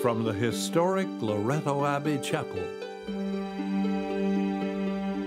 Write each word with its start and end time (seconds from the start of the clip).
from 0.00 0.24
the 0.24 0.32
historic 0.32 1.06
Loretto 1.20 1.84
Abbey 1.84 2.18
Chapel. 2.22 2.62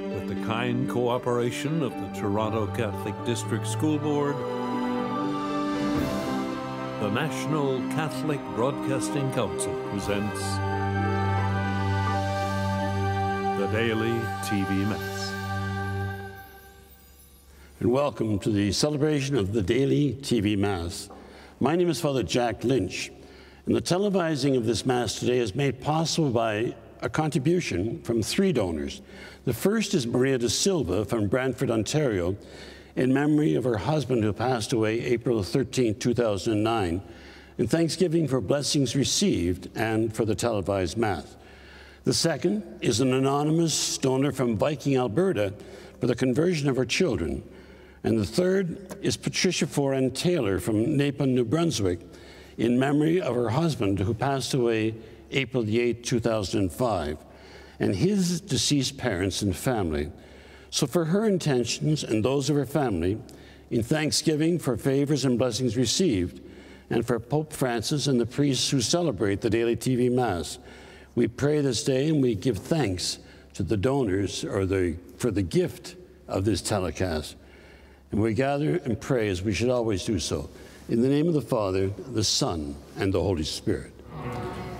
With 0.10 0.28
the 0.28 0.44
kind 0.48 0.90
cooperation 0.90 1.84
of 1.84 1.94
the 1.94 2.20
Toronto 2.20 2.66
Catholic 2.76 3.14
District 3.24 3.68
School 3.68 4.00
Board, 4.00 4.36
the 7.02 7.12
National 7.12 7.78
Catholic 7.92 8.40
Broadcasting 8.56 9.32
Council 9.34 9.76
presents 9.92 10.42
the 13.60 13.68
Daily 13.72 14.20
TV 14.42 14.88
Mass. 14.90 15.34
And 17.80 17.92
welcome 17.92 18.40
to 18.40 18.50
the 18.50 18.72
celebration 18.72 19.36
of 19.36 19.54
the 19.54 19.62
Daily 19.62 20.18
TV 20.22 20.58
Mass. 20.58 21.10
My 21.60 21.76
name 21.76 21.92
is 21.92 22.02
Father 22.02 22.24
Jack 22.24 22.64
Lynch, 22.64 23.12
and 23.66 23.76
the 23.76 23.82
televising 23.82 24.58
of 24.58 24.66
this 24.66 24.86
Mass 24.86 25.20
today 25.20 25.38
is 25.38 25.56
made 25.56 25.80
possible 25.80 26.30
by 26.30 26.76
a 27.02 27.10
contribution 27.10 28.02
from 28.02 28.22
three 28.22 28.52
donors. 28.52 29.02
The 29.46 29.54
first 29.54 29.94
is 29.94 30.06
Maria 30.06 30.38
de 30.38 30.50
Silva 30.50 31.06
from 31.06 31.28
Brantford, 31.28 31.72
Ontario, 31.72 32.36
in 32.98 33.14
memory 33.14 33.56
of 33.56 33.64
her 33.64 33.78
husband 33.78 34.24
who 34.24 34.34
passed 34.34 34.74
away 34.74 35.00
April 35.02 35.42
13, 35.44 35.96
2009, 35.96 37.02
in 37.58 37.68
thanksgiving 37.68 38.28
for 38.28 38.42
blessings 38.42 38.96
received 38.96 39.70
and 39.76 40.14
for 40.14 40.26
the 40.26 40.36
televised 40.36 40.98
Mass. 40.98 41.38
The 42.04 42.14
second 42.14 42.64
is 42.82 43.00
an 43.00 43.14
anonymous 43.14 43.98
donor 43.98 44.34
from 44.34 44.58
Viking, 44.58 44.98
Alberta, 44.98 45.54
for 46.02 46.08
the 46.08 46.16
conversion 46.16 46.68
of 46.68 46.76
her 46.76 46.86
children. 46.86 47.42
And 48.04 48.20
the 48.20 48.26
third 48.26 48.98
is 49.02 49.16
Patricia 49.16 49.66
Foran 49.66 50.14
Taylor 50.14 50.60
from 50.60 50.86
Napan, 50.98 51.30
New 51.30 51.46
Brunswick, 51.46 52.02
in 52.58 52.80
memory 52.80 53.22
of 53.22 53.36
her 53.36 53.50
husband 53.50 54.00
who 54.00 54.14
passed 54.14 54.54
away 54.54 54.96
April 55.32 55.66
8, 55.68 56.04
2005, 56.04 57.18
and 57.80 57.96
his 57.96 58.42
deceased 58.42 58.98
parents 58.98 59.42
and 59.42 59.56
family. 59.56 60.12
So, 60.70 60.88
for 60.88 61.06
her 61.06 61.26
intentions 61.26 62.04
and 62.04 62.24
those 62.24 62.50
of 62.50 62.56
her 62.56 62.66
family, 62.66 63.20
in 63.72 63.84
thanksgiving 63.84 64.60
for 64.60 64.78
favors 64.78 65.26
and 65.26 65.38
blessings 65.38 65.76
received, 65.76 66.42
and 66.90 67.06
for 67.06 67.20
Pope 67.20 67.52
Francis 67.54 68.08
and 68.08 68.20
the 68.20 68.26
priests 68.26 68.70
who 68.70 68.82
celebrate 68.82 69.42
the 69.42 69.50
daily 69.50 69.76
TV 69.76 70.12
Mass, 70.12 70.60
we 71.16 71.28
pray 71.28 71.62
this 71.62 71.84
day 71.84 72.10
and 72.10 72.22
we 72.22 72.36
give 72.36 72.58
thanks 72.58 73.20
to 73.54 73.64
the 73.64 73.78
donors 73.78 74.44
or 74.44 74.66
the, 74.66 74.98
for 75.18 75.32
the 75.32 75.42
gift 75.42 75.96
of 76.28 76.46
this 76.46 76.62
telecast. 76.62 77.36
And 78.12 78.22
we 78.22 78.34
gather 78.34 78.78
and 78.78 79.00
pray 79.00 79.30
as 79.30 79.42
we 79.42 79.54
should 79.54 79.70
always 79.70 80.06
do 80.06 80.20
so. 80.20 80.50
In 80.90 81.02
the 81.02 81.08
name 81.08 81.30
of 81.30 81.34
the 81.34 81.42
Father, 81.42 81.88
the 81.88 82.24
Son, 82.24 82.76
and 82.98 83.14
the 83.14 83.22
Holy 83.22 83.44
Spirit. 83.44 83.94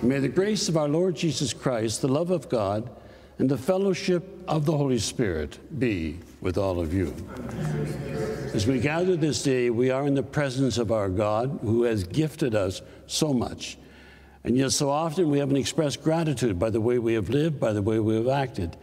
May 0.02 0.18
the 0.18 0.28
grace 0.28 0.68
of 0.68 0.76
our 0.76 0.88
Lord 0.88 1.16
Jesus 1.16 1.54
Christ, 1.54 2.02
the 2.02 2.08
love 2.08 2.30
of 2.30 2.50
God, 2.50 2.90
and 3.38 3.48
the 3.48 3.56
fellowship 3.56 4.22
of 4.46 4.66
the 4.66 4.76
Holy 4.76 4.98
Spirit 4.98 5.58
be 5.78 6.18
with 6.42 6.58
all 6.58 6.78
of 6.78 6.92
you. 6.92 7.14
As 8.52 8.66
we 8.66 8.80
gather 8.80 9.16
this 9.16 9.42
day, 9.42 9.70
we 9.70 9.90
are 9.90 10.06
in 10.06 10.14
the 10.14 10.22
presence 10.22 10.76
of 10.76 10.92
our 10.92 11.08
God 11.08 11.58
who 11.62 11.84
has 11.84 12.04
gifted 12.04 12.54
us 12.54 12.82
so 13.06 13.32
much. 13.32 13.78
And 14.44 14.58
yet, 14.58 14.72
so 14.72 14.90
often 14.90 15.30
we 15.30 15.38
haven't 15.38 15.56
expressed 15.56 16.04
gratitude 16.04 16.58
by 16.58 16.68
the 16.68 16.82
way 16.82 16.98
we 16.98 17.14
have 17.14 17.30
lived, 17.30 17.58
by 17.58 17.72
the 17.72 17.82
way 17.82 17.98
we 17.98 18.14
have 18.16 18.28
acted. 18.28 18.76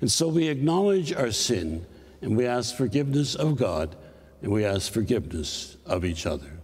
And 0.00 0.10
so 0.10 0.28
we 0.28 0.46
acknowledge 0.46 1.12
our 1.12 1.32
sin 1.32 1.84
and 2.22 2.36
we 2.36 2.46
ask 2.46 2.76
forgiveness 2.76 3.34
of 3.34 3.56
God 3.56 3.96
and 4.42 4.52
we 4.52 4.64
ask 4.64 4.92
forgiveness 4.92 5.76
of 5.84 6.04
each 6.04 6.24
other. 6.24 6.57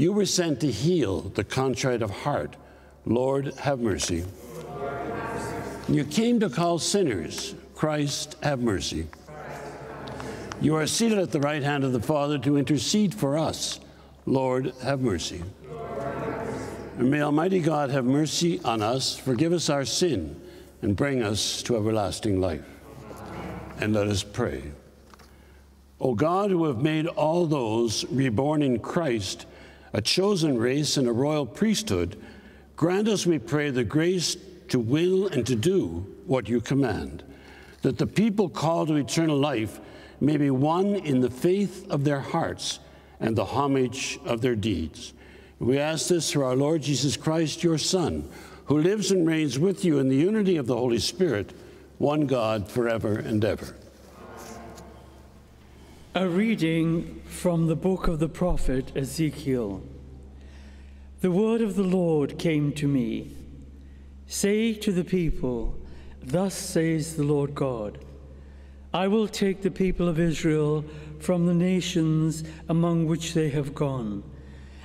You 0.00 0.14
were 0.14 0.24
sent 0.24 0.60
to 0.60 0.70
heal 0.72 1.20
the 1.20 1.44
contrite 1.44 2.00
of 2.00 2.08
heart. 2.08 2.56
Lord, 3.04 3.52
have 3.56 3.80
mercy. 3.80 4.24
You 5.90 6.06
came 6.06 6.40
to 6.40 6.48
call 6.48 6.78
sinners. 6.78 7.54
Christ, 7.74 8.34
have 8.42 8.60
mercy. 8.60 9.08
You 10.62 10.76
are 10.76 10.86
seated 10.86 11.18
at 11.18 11.32
the 11.32 11.40
right 11.40 11.62
hand 11.62 11.84
of 11.84 11.92
the 11.92 12.00
Father 12.00 12.38
to 12.38 12.56
intercede 12.56 13.14
for 13.14 13.36
us. 13.36 13.78
Lord, 14.24 14.72
have 14.82 15.02
mercy. 15.02 15.44
And 16.96 17.10
may 17.10 17.20
Almighty 17.20 17.60
God 17.60 17.90
have 17.90 18.06
mercy 18.06 18.58
on 18.64 18.80
us, 18.80 19.18
forgive 19.18 19.52
us 19.52 19.68
our 19.68 19.84
sin, 19.84 20.40
and 20.80 20.96
bring 20.96 21.22
us 21.22 21.62
to 21.64 21.76
everlasting 21.76 22.40
life 22.40 22.64
and 23.80 23.92
let 23.92 24.06
us 24.06 24.22
pray. 24.22 24.62
O 26.00 26.14
God, 26.14 26.50
who 26.50 26.64
have 26.64 26.78
made 26.78 27.06
all 27.06 27.44
those 27.44 28.06
reborn 28.06 28.62
in 28.62 28.78
Christ 28.78 29.44
a 29.92 30.00
chosen 30.00 30.58
race 30.58 30.96
and 30.96 31.08
a 31.08 31.12
royal 31.12 31.46
priesthood, 31.46 32.20
grant 32.76 33.08
us, 33.08 33.26
we 33.26 33.38
pray, 33.38 33.70
the 33.70 33.84
grace 33.84 34.36
to 34.68 34.78
will 34.78 35.26
and 35.28 35.46
to 35.46 35.56
do 35.56 36.06
what 36.26 36.48
you 36.48 36.60
command, 36.60 37.22
that 37.82 37.98
the 37.98 38.06
people 38.06 38.48
called 38.48 38.88
to 38.88 38.96
eternal 38.96 39.36
life 39.36 39.80
may 40.20 40.36
be 40.36 40.50
one 40.50 40.94
in 40.94 41.20
the 41.20 41.30
faith 41.30 41.90
of 41.90 42.04
their 42.04 42.20
hearts 42.20 42.78
and 43.18 43.36
the 43.36 43.44
homage 43.44 44.18
of 44.24 44.40
their 44.40 44.54
deeds. 44.54 45.12
We 45.58 45.78
ask 45.78 46.08
this 46.08 46.30
through 46.30 46.44
our 46.44 46.56
Lord 46.56 46.82
Jesus 46.82 47.16
Christ, 47.16 47.62
your 47.62 47.78
Son, 47.78 48.28
who 48.66 48.78
lives 48.78 49.10
and 49.10 49.26
reigns 49.26 49.58
with 49.58 49.84
you 49.84 49.98
in 49.98 50.08
the 50.08 50.16
unity 50.16 50.56
of 50.56 50.66
the 50.66 50.76
Holy 50.76 50.98
Spirit 50.98 51.52
one 51.98 52.26
God 52.26 52.66
forever 52.66 53.18
and 53.18 53.44
ever. 53.44 53.76
A 56.12 56.28
reading 56.28 57.22
from 57.24 57.68
the 57.68 57.76
book 57.76 58.08
of 58.08 58.18
the 58.18 58.28
prophet 58.28 58.90
Ezekiel. 58.96 59.80
The 61.20 61.30
word 61.30 61.60
of 61.60 61.76
the 61.76 61.84
Lord 61.84 62.36
came 62.36 62.72
to 62.72 62.88
me 62.88 63.36
Say 64.26 64.74
to 64.74 64.90
the 64.90 65.04
people, 65.04 65.78
Thus 66.20 66.52
says 66.52 67.14
the 67.14 67.22
Lord 67.22 67.54
God 67.54 68.04
I 68.92 69.06
will 69.06 69.28
take 69.28 69.62
the 69.62 69.70
people 69.70 70.08
of 70.08 70.18
Israel 70.18 70.84
from 71.20 71.46
the 71.46 71.54
nations 71.54 72.42
among 72.68 73.06
which 73.06 73.32
they 73.32 73.50
have 73.50 73.72
gone, 73.72 74.24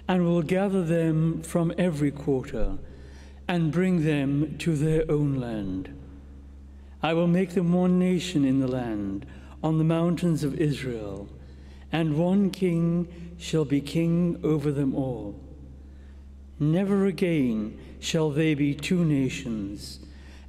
and 0.07 0.25
will 0.25 0.43
gather 0.43 0.83
them 0.83 1.41
from 1.41 1.73
every 1.75 2.11
quarter, 2.11 2.77
and 3.47 3.71
bring 3.71 4.05
them 4.05 4.59
to 4.59 4.75
their 4.75 5.09
own 5.09 5.39
land. 5.39 5.89
I 7.01 7.15
will 7.15 7.25
make 7.25 7.55
them 7.55 7.73
one 7.73 7.97
nation 7.97 8.45
in 8.45 8.59
the 8.59 8.67
land, 8.67 9.25
on 9.65 9.79
the 9.79 9.83
mountains 9.83 10.43
of 10.43 10.61
Israel, 10.61 11.27
and 11.91 12.19
one 12.19 12.51
king 12.51 13.07
shall 13.39 13.65
be 13.65 13.81
king 13.81 14.39
over 14.43 14.71
them 14.71 14.93
all. 14.93 15.33
Never 16.59 17.07
again 17.07 17.75
shall 17.99 18.29
they 18.29 18.53
be 18.53 18.75
two 18.75 19.03
nations, 19.03 20.01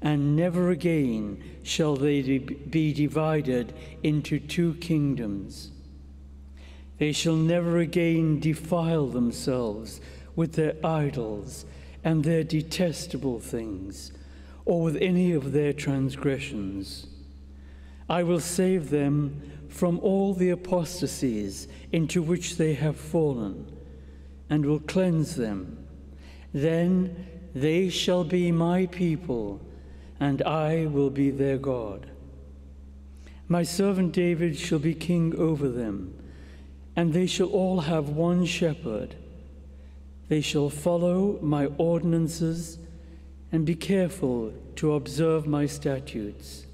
and 0.02 0.36
never 0.36 0.68
again 0.68 1.42
shall 1.62 1.96
they 1.96 2.20
be 2.38 2.92
divided 2.92 3.72
into 4.02 4.38
two 4.38 4.74
kingdoms. 4.74 5.70
They 6.98 7.12
shall 7.12 7.36
never 7.36 7.78
again 7.78 8.38
defile 8.38 9.06
themselves 9.06 9.98
with 10.34 10.52
their 10.52 10.74
idols 10.84 11.64
and 12.04 12.22
their 12.22 12.44
detestable 12.44 13.40
things 13.40 14.12
or 14.66 14.82
with 14.82 14.96
any 14.96 15.32
of 15.32 15.52
their 15.52 15.72
transgressions. 15.72 17.06
I 18.08 18.22
will 18.22 18.40
save 18.40 18.90
them 18.90 19.42
from 19.68 19.98
all 20.00 20.32
the 20.32 20.50
apostasies 20.50 21.68
into 21.92 22.22
which 22.22 22.56
they 22.56 22.74
have 22.74 22.96
fallen, 22.96 23.70
and 24.48 24.64
will 24.64 24.80
cleanse 24.80 25.36
them. 25.36 25.86
Then 26.52 27.26
they 27.54 27.88
shall 27.88 28.24
be 28.24 28.52
my 28.52 28.86
people, 28.86 29.60
and 30.20 30.42
I 30.42 30.86
will 30.86 31.10
be 31.10 31.30
their 31.30 31.58
God. 31.58 32.10
My 33.48 33.62
servant 33.62 34.12
David 34.12 34.56
shall 34.56 34.78
be 34.78 34.94
king 34.94 35.34
over 35.36 35.68
them, 35.68 36.14
and 36.94 37.12
they 37.12 37.26
shall 37.26 37.48
all 37.48 37.80
have 37.80 38.08
one 38.08 38.44
shepherd. 38.44 39.14
They 40.28 40.40
shall 40.40 40.70
follow 40.70 41.38
my 41.40 41.66
ordinances 41.78 42.78
and 43.52 43.64
be 43.64 43.74
careful 43.74 44.52
to 44.76 44.94
observe 44.94 45.46
my 45.46 45.66
statutes. 45.66 46.65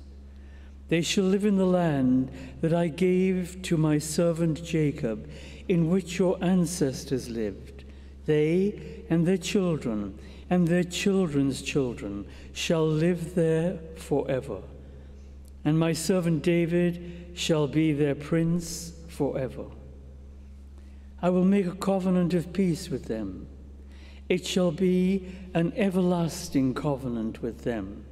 They 0.93 1.01
shall 1.01 1.25
live 1.25 1.47
in 1.47 1.57
the 1.57 1.65
land 1.65 2.31
that 2.61 2.75
I 2.75 2.89
gave 2.89 3.63
to 3.63 3.79
my 3.79 3.97
servant 3.97 4.63
Jacob, 4.63 5.27
in 5.67 5.89
which 5.89 6.19
your 6.19 6.37
ancestors 6.45 7.31
lived. 7.31 7.85
They 8.27 9.03
and 9.09 9.27
their 9.27 9.39
children 9.39 10.19
and 10.51 10.69
their 10.69 10.85
children's 10.85 11.63
children 11.63 12.27
shall 12.53 12.87
live 12.87 13.35
there 13.35 13.79
forever. 13.97 14.59
And 15.65 15.79
my 15.79 15.95
servant 15.95 16.43
David 16.43 17.31
shall 17.33 17.67
be 17.67 17.95
their 17.95 18.15
prince 18.15 18.93
forever. 19.09 19.65
I 21.23 21.31
will 21.31 21.47
make 21.47 21.69
a 21.69 21.75
covenant 21.75 22.35
of 22.35 22.53
peace 22.53 22.91
with 22.91 23.07
them 23.07 23.47
it 24.29 24.47
shall 24.47 24.73
be 24.73 25.27
an 25.55 25.73
everlasting 25.75 26.75
covenant 26.75 27.41
with 27.41 27.65
them, 27.65 28.05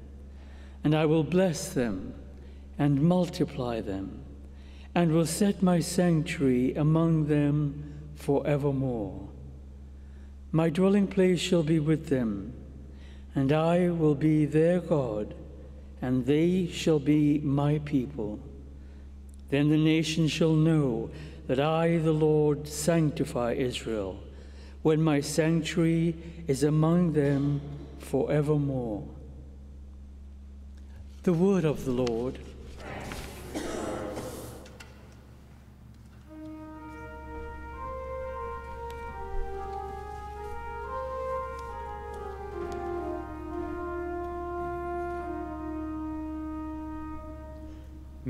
and 0.83 0.95
I 0.95 1.05
will 1.05 1.25
bless 1.25 1.75
them 1.75 2.15
and 2.81 3.03
multiply 3.03 3.79
them, 3.83 4.25
and 4.95 5.13
will 5.13 5.27
set 5.27 5.63
my 5.63 5.79
sanctuary 5.79 6.75
among 6.75 7.27
them 7.27 7.93
forevermore. 8.15 9.29
My 10.51 10.71
dwelling 10.71 11.07
place 11.07 11.39
shall 11.39 11.63
be 11.63 11.79
with 11.79 12.09
them, 12.09 12.55
and 13.35 13.53
I 13.53 13.91
will 13.91 14.15
be 14.15 14.47
their 14.47 14.81
God, 14.81 15.35
and 16.01 16.25
they 16.25 16.69
shall 16.69 16.99
be 16.99 17.39
my 17.41 17.81
people. 17.85 18.41
Then 19.51 19.69
the 19.69 19.77
nations 19.77 20.33
shall 20.33 20.55
know 20.55 21.11
that 21.49 21.61
I, 21.61 21.99
the 21.99 22.13
Lord, 22.13 22.67
sanctify 22.67 23.53
Israel, 23.53 24.19
when 24.81 25.03
my 25.03 25.21
sanctuary 25.21 26.17
is 26.49 26.63
among 26.63 27.13
them 27.13 27.61
forevermore. 27.99 29.07
The 31.25 31.35
word 31.35 31.67
of 31.67 31.85
the 31.85 31.93
Lord. 31.93 32.39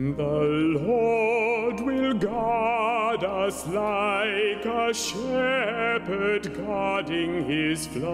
The 0.00 0.14
Lord 0.81 1.81
will 1.81 2.14
guard 2.14 3.23
us 3.23 3.67
like 3.67 4.64
a 4.64 4.94
shepherd 4.94 6.55
guarding 6.56 7.44
his 7.44 7.87
flock. 7.87 8.08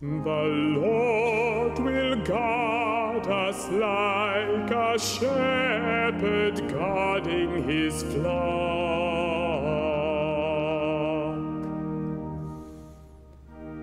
The 0.00 0.44
Lord 0.80 1.78
will 1.78 2.16
guard 2.24 3.26
us 3.26 3.68
like 3.68 4.70
a 4.70 4.98
shepherd 4.98 6.70
guarding 6.70 7.64
his 7.68 8.02
flock. 8.02 8.62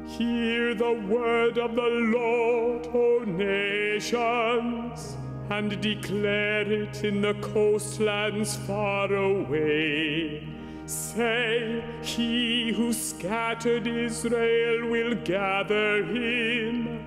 Hear 0.08 0.74
the 0.74 0.94
word 1.08 1.60
of 1.60 1.76
the 1.76 1.82
Lord, 1.82 2.69
O 2.94 3.24
nations, 3.26 5.16
and 5.50 5.80
declare 5.82 6.72
it 6.72 7.04
in 7.04 7.22
the 7.22 7.34
coastlands 7.36 8.56
far 8.56 9.14
away. 9.14 10.48
Say, 10.86 11.84
He 12.02 12.72
who 12.74 12.94
scattered 12.94 13.86
Israel 13.86 14.90
will 14.90 15.16
gather 15.16 16.04
him, 16.04 17.06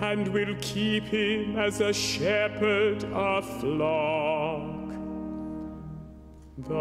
and 0.00 0.28
will 0.28 0.54
keep 0.60 1.04
him 1.04 1.56
as 1.56 1.80
a 1.80 1.92
shepherd 1.92 3.04
a 3.12 3.42
flock. 3.42 4.88
The 6.58 6.74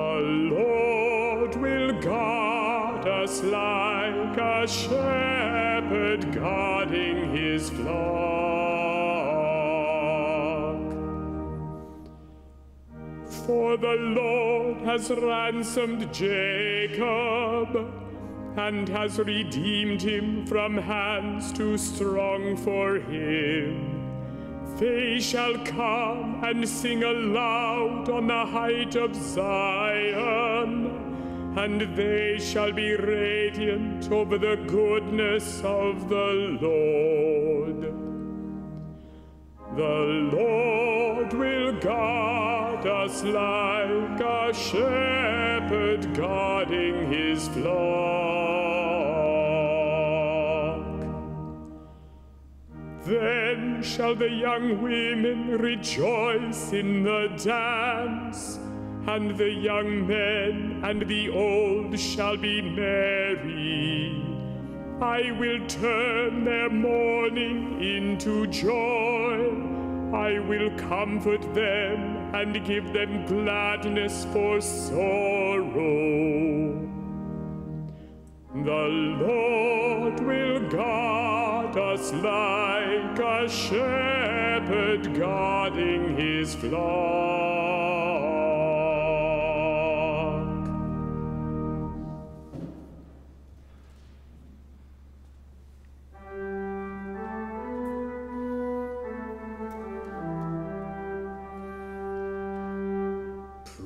Lord 0.53 1.55
will 1.57 2.01
guard 2.01 3.07
us 3.07 3.43
like 3.43 4.37
a 4.37 4.67
shepherd 4.67 6.33
guarding 6.33 7.35
his 7.35 7.69
flock. 7.69 8.36
For 13.47 13.77
the 13.77 13.95
Lord 13.95 14.79
has 14.81 15.09
ransomed 15.09 16.13
Jacob 16.13 17.93
and 18.57 18.89
has 18.89 19.19
redeemed 19.19 20.01
him 20.01 20.45
from 20.45 20.75
hands 20.75 21.53
too 21.53 21.77
strong 21.77 22.57
for 22.57 22.95
him. 22.95 24.03
They 24.77 25.21
shall 25.21 25.57
come 25.59 26.43
and 26.43 26.67
sing 26.67 27.03
aloud 27.03 28.09
on 28.09 28.27
the 28.27 28.45
height 28.45 28.97
of 28.97 29.15
Zion, 29.15 30.87
and 31.55 31.95
they 31.95 32.39
shall 32.39 32.73
be 32.73 32.97
radiant 32.97 34.11
over 34.11 34.37
the 34.37 34.57
goodness 34.67 35.61
of 35.63 36.09
the 36.09 36.57
Lord. 36.61 37.93
The 39.77 40.35
Lord 40.35 40.86
guard 41.81 42.85
us 42.85 43.23
like 43.23 44.19
a 44.19 44.53
shepherd 44.53 46.13
guarding 46.15 47.11
his 47.11 47.47
flock. 47.49 48.47
Then 53.05 53.81
shall 53.81 54.15
the 54.15 54.29
young 54.29 54.81
women 54.81 55.57
rejoice 55.57 56.73
in 56.73 57.03
the 57.03 57.29
dance, 57.41 58.59
and 59.07 59.37
the 59.37 59.49
young 59.49 60.05
men 60.05 60.81
and 60.83 61.07
the 61.07 61.29
old 61.29 61.97
shall 61.97 62.35
be 62.35 62.61
merry. 62.61 64.23
I 64.99 65.31
will 65.39 65.65
turn 65.67 66.43
their 66.43 66.69
mourning 66.69 67.81
into 67.81 68.47
joy. 68.47 69.46
I 70.17 70.39
will 70.39 70.71
comfort 70.77 71.43
them 71.53 72.33
and 72.33 72.65
give 72.65 72.91
them 72.91 73.23
gladness 73.27 74.25
for 74.33 74.59
sorrow. 74.59 75.67
The 78.55 78.85
Lord 79.25 80.19
will 80.19 80.69
guard 80.69 81.77
us 81.77 82.11
like 82.13 83.19
a 83.19 83.47
shepherd 83.47 85.13
guarding 85.15 86.17
his 86.17 86.55
flock. 86.55 87.46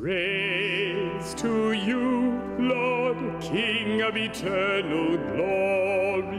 Praise 0.02 1.36
to 1.36 1.74
you, 1.74 2.42
Lord, 2.58 3.40
King 3.40 4.02
of 4.02 4.18
eternal 4.18 5.16
glory. 5.30 6.34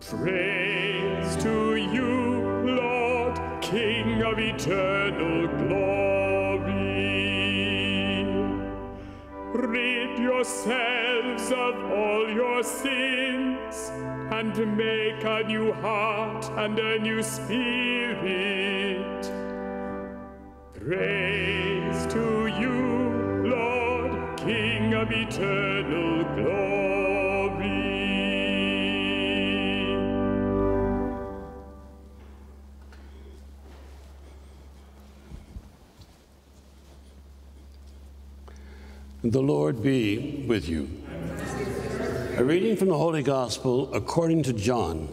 Praise 0.00 1.36
to 1.44 1.76
you, 1.76 2.74
Lord, 2.74 3.38
King 3.60 4.22
of 4.24 4.40
eternal 4.40 5.46
glory. 5.58 6.64
Rid 9.54 10.18
yourselves 10.18 11.52
of 11.52 11.76
all 11.92 12.28
your 12.32 12.64
sins 12.64 13.92
and 14.32 14.76
make 14.76 15.22
a 15.22 15.44
new 15.46 15.72
heart 15.74 16.50
and 16.58 16.76
a 16.80 16.98
new 16.98 17.22
spirit. 17.22 18.02
Praise 20.94 22.06
to 22.12 22.48
you, 22.48 23.48
Lord, 23.48 24.36
King 24.36 24.92
of 24.92 25.10
eternal 25.10 26.24
glory. 26.34 27.72
The 39.24 39.40
Lord 39.40 39.82
be 39.82 40.44
with 40.46 40.68
you. 40.68 40.90
A 42.36 42.44
reading 42.44 42.76
from 42.76 42.88
the 42.88 42.98
Holy 42.98 43.22
Gospel 43.22 43.90
according 43.94 44.42
to 44.42 44.52
John. 44.52 45.08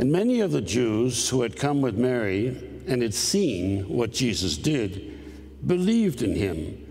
And 0.00 0.10
many 0.10 0.40
of 0.40 0.50
the 0.50 0.62
Jews 0.62 1.28
who 1.28 1.42
had 1.42 1.56
come 1.56 1.82
with 1.82 1.98
Mary 1.98 2.56
and 2.86 3.02
had 3.02 3.12
seen 3.12 3.86
what 3.86 4.14
Jesus 4.14 4.56
did 4.56 5.66
believed 5.66 6.22
in 6.22 6.34
him. 6.34 6.86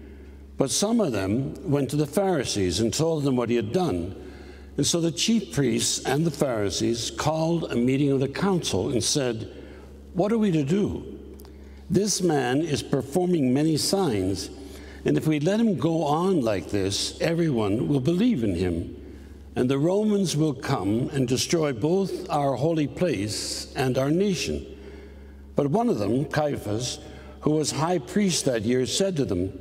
But 0.60 0.70
some 0.70 1.00
of 1.00 1.12
them 1.12 1.56
went 1.72 1.90
to 1.90 1.96
the 1.96 2.06
Pharisees 2.06 2.80
and 2.80 2.94
told 2.94 3.24
them 3.24 3.36
what 3.36 3.50
he 3.50 3.56
had 3.56 3.74
done. 3.74 4.16
And 4.78 4.86
so 4.86 5.02
the 5.02 5.12
chief 5.12 5.52
priests 5.56 6.06
and 6.06 6.24
the 6.24 6.30
Pharisees 6.30 7.10
called 7.10 7.72
a 7.72 7.76
meeting 7.76 8.12
of 8.12 8.20
the 8.20 8.28
council 8.28 8.92
and 8.92 9.04
said, 9.04 9.52
What 10.14 10.32
are 10.32 10.38
we 10.38 10.52
to 10.52 10.64
do? 10.64 11.18
This 11.90 12.22
man 12.22 12.62
is 12.62 12.84
performing 12.84 13.52
many 13.52 13.78
signs, 13.78 14.52
and 15.04 15.18
if 15.18 15.26
we 15.26 15.40
let 15.40 15.60
him 15.60 15.80
go 15.80 16.04
on 16.04 16.42
like 16.42 16.70
this, 16.70 17.20
everyone 17.22 17.88
will 17.88 18.02
believe 18.02 18.44
in 18.44 18.54
him. 18.54 18.99
And 19.56 19.70
the 19.70 19.80
Romans 19.80 20.38
will 20.38 20.54
come 20.54 21.10
and 21.12 21.28
destroy 21.28 21.74
both 21.74 22.30
our 22.30 22.56
holy 22.56 22.88
place 22.88 23.74
and 23.76 23.98
our 23.98 24.12
nation. 24.12 24.66
But 25.56 25.68
one 25.68 25.90
of 25.90 26.00
them, 26.00 26.26
Caiaphas, 26.26 27.00
who 27.42 27.52
was 27.52 27.72
high 27.72 28.00
priest 28.00 28.46
that 28.46 28.64
year, 28.64 28.86
said 28.86 29.16
to 29.18 29.26
them, 29.26 29.52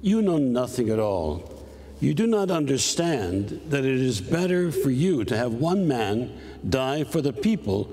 You 0.00 0.22
know 0.22 0.38
nothing 0.38 0.90
at 0.90 0.98
all. 0.98 1.48
You 2.00 2.14
do 2.14 2.26
not 2.26 2.50
understand 2.50 3.60
that 3.68 3.84
it 3.84 4.00
is 4.00 4.20
better 4.20 4.72
for 4.72 4.90
you 4.90 5.24
to 5.24 5.36
have 5.36 5.54
one 5.54 5.86
man 5.86 6.36
die 6.68 7.04
for 7.04 7.20
the 7.20 7.32
people 7.32 7.92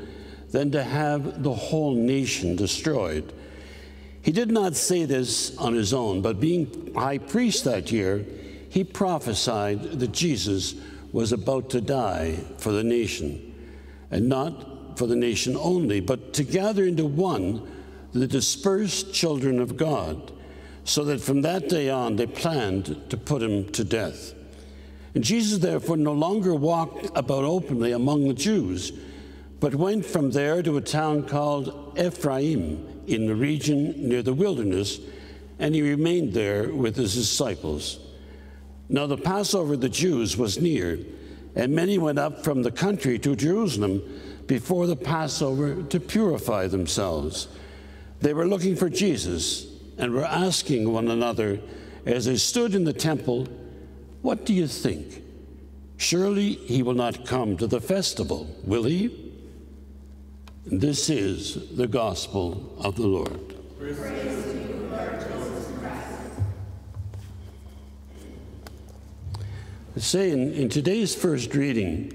than 0.51 0.71
to 0.71 0.83
have 0.83 1.43
the 1.43 1.53
whole 1.53 1.93
nation 1.93 2.55
destroyed. 2.55 3.31
He 4.21 4.31
did 4.31 4.51
not 4.51 4.75
say 4.75 5.05
this 5.05 5.55
on 5.57 5.73
his 5.73 5.93
own, 5.93 6.21
but 6.21 6.39
being 6.39 6.91
high 6.95 7.19
priest 7.19 7.63
that 7.65 7.91
year, 7.91 8.25
he 8.69 8.83
prophesied 8.83 9.99
that 9.99 10.11
Jesus 10.11 10.75
was 11.11 11.31
about 11.31 11.69
to 11.71 11.81
die 11.81 12.35
for 12.57 12.71
the 12.71 12.83
nation, 12.83 13.53
and 14.11 14.29
not 14.29 14.97
for 14.97 15.07
the 15.07 15.15
nation 15.15 15.55
only, 15.57 15.99
but 15.99 16.33
to 16.33 16.43
gather 16.43 16.83
into 16.83 17.05
one 17.05 17.69
the 18.13 18.27
dispersed 18.27 19.13
children 19.13 19.59
of 19.59 19.77
God, 19.77 20.31
so 20.83 21.03
that 21.05 21.21
from 21.21 21.41
that 21.41 21.69
day 21.69 21.89
on 21.89 22.15
they 22.15 22.27
planned 22.27 23.09
to 23.09 23.17
put 23.17 23.43
him 23.43 23.71
to 23.71 23.83
death. 23.83 24.33
And 25.15 25.23
Jesus 25.23 25.59
therefore 25.59 25.97
no 25.97 26.13
longer 26.13 26.53
walked 26.53 27.09
about 27.15 27.43
openly 27.43 27.91
among 27.91 28.27
the 28.27 28.33
Jews, 28.33 28.91
but 29.59 29.75
went 29.75 30.05
from 30.05 30.31
there 30.31 30.63
to 30.63 30.77
a 30.77 30.81
town 30.81 31.23
called 31.23 31.97
Ephraim 31.99 33.03
in 33.07 33.25
the 33.25 33.35
region 33.35 34.07
near 34.07 34.21
the 34.21 34.33
wilderness, 34.33 34.99
and 35.59 35.75
he 35.75 35.81
remained 35.81 36.33
there 36.33 36.69
with 36.69 36.95
his 36.95 37.13
disciples. 37.15 37.99
Now 38.89 39.05
the 39.05 39.17
Passover 39.17 39.75
of 39.75 39.81
the 39.81 39.89
Jews 39.89 40.35
was 40.35 40.59
near, 40.59 40.99
and 41.55 41.73
many 41.73 41.99
went 41.99 42.17
up 42.17 42.43
from 42.43 42.63
the 42.63 42.71
country 42.71 43.19
to 43.19 43.35
Jerusalem 43.35 44.01
before 44.47 44.87
the 44.87 44.95
Passover 44.95 45.83
to 45.83 45.99
purify 45.99 46.67
themselves. 46.67 47.47
They 48.19 48.33
were 48.33 48.47
looking 48.47 48.75
for 48.75 48.89
Jesus 48.89 49.67
and 49.99 50.11
were 50.11 50.25
asking 50.25 50.91
one 50.91 51.09
another 51.09 51.59
as 52.05 52.25
they 52.25 52.37
stood 52.37 52.73
in 52.73 52.83
the 52.83 52.93
temple, 52.93 53.47
What 54.21 54.45
do 54.45 54.53
you 54.53 54.67
think? 54.67 55.23
Surely 55.97 56.53
he 56.53 56.81
will 56.81 56.93
not 56.93 57.25
come 57.25 57.57
to 57.57 57.67
the 57.67 57.81
festival, 57.81 58.47
will 58.63 58.85
he? 58.85 59.33
This 60.65 61.09
is 61.09 61.75
the 61.75 61.87
gospel 61.87 62.75
of 62.79 62.95
the 62.95 63.07
Lord. 63.07 63.55
I 63.81 64.78
say 70.01 70.31
in, 70.31 70.53
in 70.53 70.69
today's 70.69 71.15
first 71.15 71.53
reading 71.53 72.13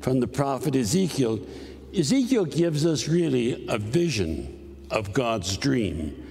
from 0.00 0.20
the 0.20 0.26
prophet 0.26 0.76
Ezekiel, 0.76 1.40
Ezekiel 1.96 2.44
gives 2.44 2.84
us 2.84 3.08
really 3.08 3.66
a 3.68 3.78
vision 3.78 4.76
of 4.90 5.12
God's 5.12 5.56
dream. 5.56 6.26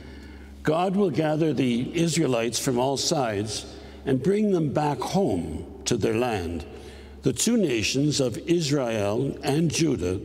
God 0.64 0.96
will 0.96 1.12
gather 1.12 1.54
the 1.54 1.96
Israelites 1.96 2.60
from 2.60 2.80
all 2.80 2.98
sides 2.98 3.66
and 4.06 4.22
bring 4.22 4.52
them 4.52 4.74
back 4.74 5.00
home 5.00 5.82
to 5.86 5.98
their 5.98 6.16
land. 6.16 6.66
The 7.24 7.34
two 7.34 7.58
nations 7.58 8.20
of 8.20 8.38
Israel 8.38 9.38
and 9.44 9.72
Judah 9.72 10.20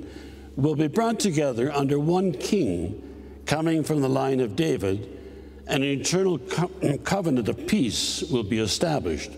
will 0.57 0.77
be 0.77 0.89
brought 0.89 1.19
together 1.19 1.73
under 1.73 1.99
one 1.99 2.33
king 2.33 3.03
coming 3.47 3.83
from 3.83 4.01
the 4.01 4.09
line 4.09 4.41
of 4.41 4.55
David, 4.55 5.19
and 5.67 5.83
an 5.83 6.01
eternal 6.01 6.39
co 6.39 6.69
covenant 7.05 7.49
of 7.49 7.67
peace 7.67 8.23
will 8.23 8.43
be 8.43 8.59
established. 8.59 9.31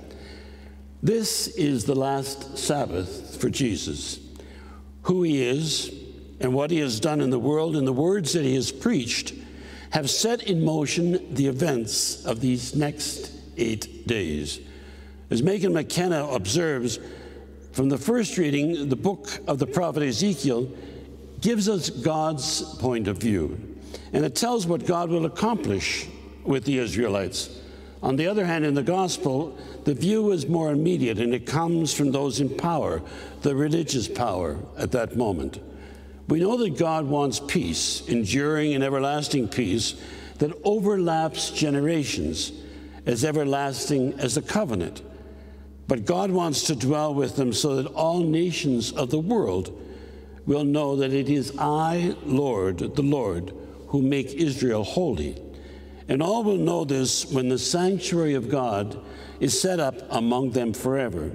This 1.03 1.49
is 1.49 1.85
the 1.85 1.97
last 1.97 2.57
Sabbath 2.57 3.41
for 3.41 3.51
Jesus. 3.51 4.21
Who 5.03 5.25
he 5.25 5.43
is 5.43 5.93
and 6.39 6.55
what 6.55 6.71
he 6.71 6.79
has 6.79 7.01
done 7.01 7.21
in 7.21 7.31
the 7.31 7.41
world 7.41 7.75
and 7.75 7.85
the 7.85 7.93
words 7.93 8.33
that 8.35 8.45
he 8.45 8.55
has 8.55 8.71
preached 8.71 9.35
have 9.91 10.09
set 10.09 10.45
in 10.45 10.65
motion 10.65 11.35
the 11.35 11.49
events 11.49 12.25
of 12.25 12.41
these 12.41 12.77
next 12.77 13.33
eight 13.57 14.07
days. 14.07 14.61
As 15.29 15.43
Megan 15.43 15.73
McKenna 15.73 16.25
observes, 16.29 17.01
from 17.73 17.89
the 17.89 17.99
first 17.99 18.39
reading, 18.39 18.89
the 18.89 18.97
book 18.97 19.29
of 19.49 19.59
the 19.59 19.67
prophet 19.67 20.05
Ezekiel 20.05 20.71
gives 21.41 21.69
us 21.69 21.91
God's 21.91 22.63
point 22.77 23.09
of 23.09 23.19
view, 23.19 23.77
and 24.13 24.25
it 24.25 24.37
tells 24.37 24.67
what 24.67 24.87
God 24.87 25.11
will 25.11 25.27
accomplish 25.27 26.07
with 26.45 26.65
the 26.65 26.79
Israelites. 26.79 27.59
On 28.03 28.17
the 28.17 28.27
other 28.27 28.45
hand, 28.45 28.65
in 28.65 28.75
the 28.75 28.83
gospel, 28.83 29.57
the 29.85 29.95
view 29.95 30.33
is 30.33 30.49
more 30.49 30.73
immediate 30.73 31.19
and 31.21 31.33
it 31.33 31.47
comes 31.47 31.95
from 31.95 32.11
those 32.11 32.41
in 32.41 32.49
power, 32.49 33.01
the 33.43 33.55
religious 33.55 34.09
power 34.09 34.59
at 34.77 34.91
that 34.93 35.17
moment. 35.17 35.61
We 36.29 36.41
know 36.41 36.57
that 36.57 36.79
God 36.79 37.07
wants 37.07 37.41
peace, 37.41 38.03
enduring 38.09 38.75
and 38.75 38.83
everlasting 38.83 39.49
peace 39.49 39.95
that 40.39 40.53
overlaps 40.65 41.51
generations, 41.51 42.53
as 43.07 43.25
everlasting 43.25 44.15
as 44.15 44.35
the 44.35 44.43
covenant. 44.43 45.03
But 45.87 46.05
God 46.05 46.31
wants 46.31 46.65
to 46.65 46.77
dwell 46.77 47.15
with 47.15 47.37
them 47.37 47.53
so 47.53 47.77
that 47.77 47.87
all 47.93 48.21
nations 48.21 48.93
of 48.93 49.11
the 49.11 49.19
world 49.19 49.79
will 50.47 50.65
know 50.65 50.97
that 50.97 51.13
it 51.13 51.29
is 51.29 51.53
I, 51.59 52.17
Lord, 52.25 52.79
the 52.79 53.03
Lord, 53.03 53.53
who 53.89 54.01
make 54.03 54.33
Israel 54.33 54.85
holy. 54.85 55.42
And 56.12 56.23
all 56.23 56.45
will 56.45 56.59
know 56.59 56.85
this 56.85 57.25
when 57.25 57.49
the 57.49 57.59
sanctuary 57.59 58.35
of 58.35 58.50
God 58.50 59.02
is 59.40 59.59
set 59.59 59.81
up 59.81 59.95
among 60.11 60.50
them 60.50 60.75
forever. 60.75 61.33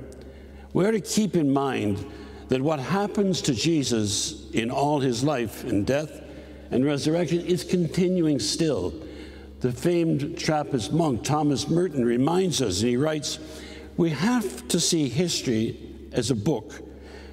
We 0.72 0.86
are 0.86 0.92
to 0.92 1.02
keep 1.02 1.36
in 1.36 1.52
mind 1.52 2.06
that 2.50 2.62
what 2.62 2.80
happens 2.80 3.42
to 3.42 3.56
Jesus 3.56 4.52
in 4.52 4.70
all 4.70 5.00
his 5.00 5.24
life 5.24 5.64
and 5.64 5.84
death 5.84 6.22
and 6.70 6.86
resurrection 6.86 7.44
is 7.44 7.64
continuing 7.64 8.38
still. 8.38 8.94
The 9.62 9.72
famed 9.72 10.38
Trappist 10.38 10.94
monk 10.94 11.24
Thomas 11.24 11.68
Merton 11.68 12.06
reminds 12.06 12.62
us, 12.62 12.82
and 12.82 12.90
he 12.90 12.98
writes, 12.98 13.40
We 13.98 14.12
have 14.12 14.68
to 14.68 14.80
see 14.80 15.10
history 15.10 15.76
as 16.12 16.30
a 16.30 16.36
book 16.36 16.84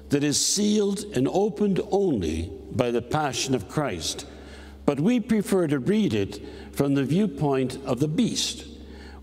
that 0.09 0.23
is 0.23 0.43
sealed 0.43 1.03
and 1.13 1.27
opened 1.27 1.79
only 1.91 2.51
by 2.71 2.89
the 2.89 3.03
passion 3.03 3.53
of 3.53 3.69
Christ. 3.69 4.25
But 4.85 4.99
we 4.99 5.19
prefer 5.19 5.67
to 5.67 5.79
read 5.79 6.13
it 6.13 6.41
from 6.71 6.93
the 6.93 7.03
viewpoint 7.03 7.79
of 7.85 7.99
the 7.99 8.07
beast. 8.07 8.65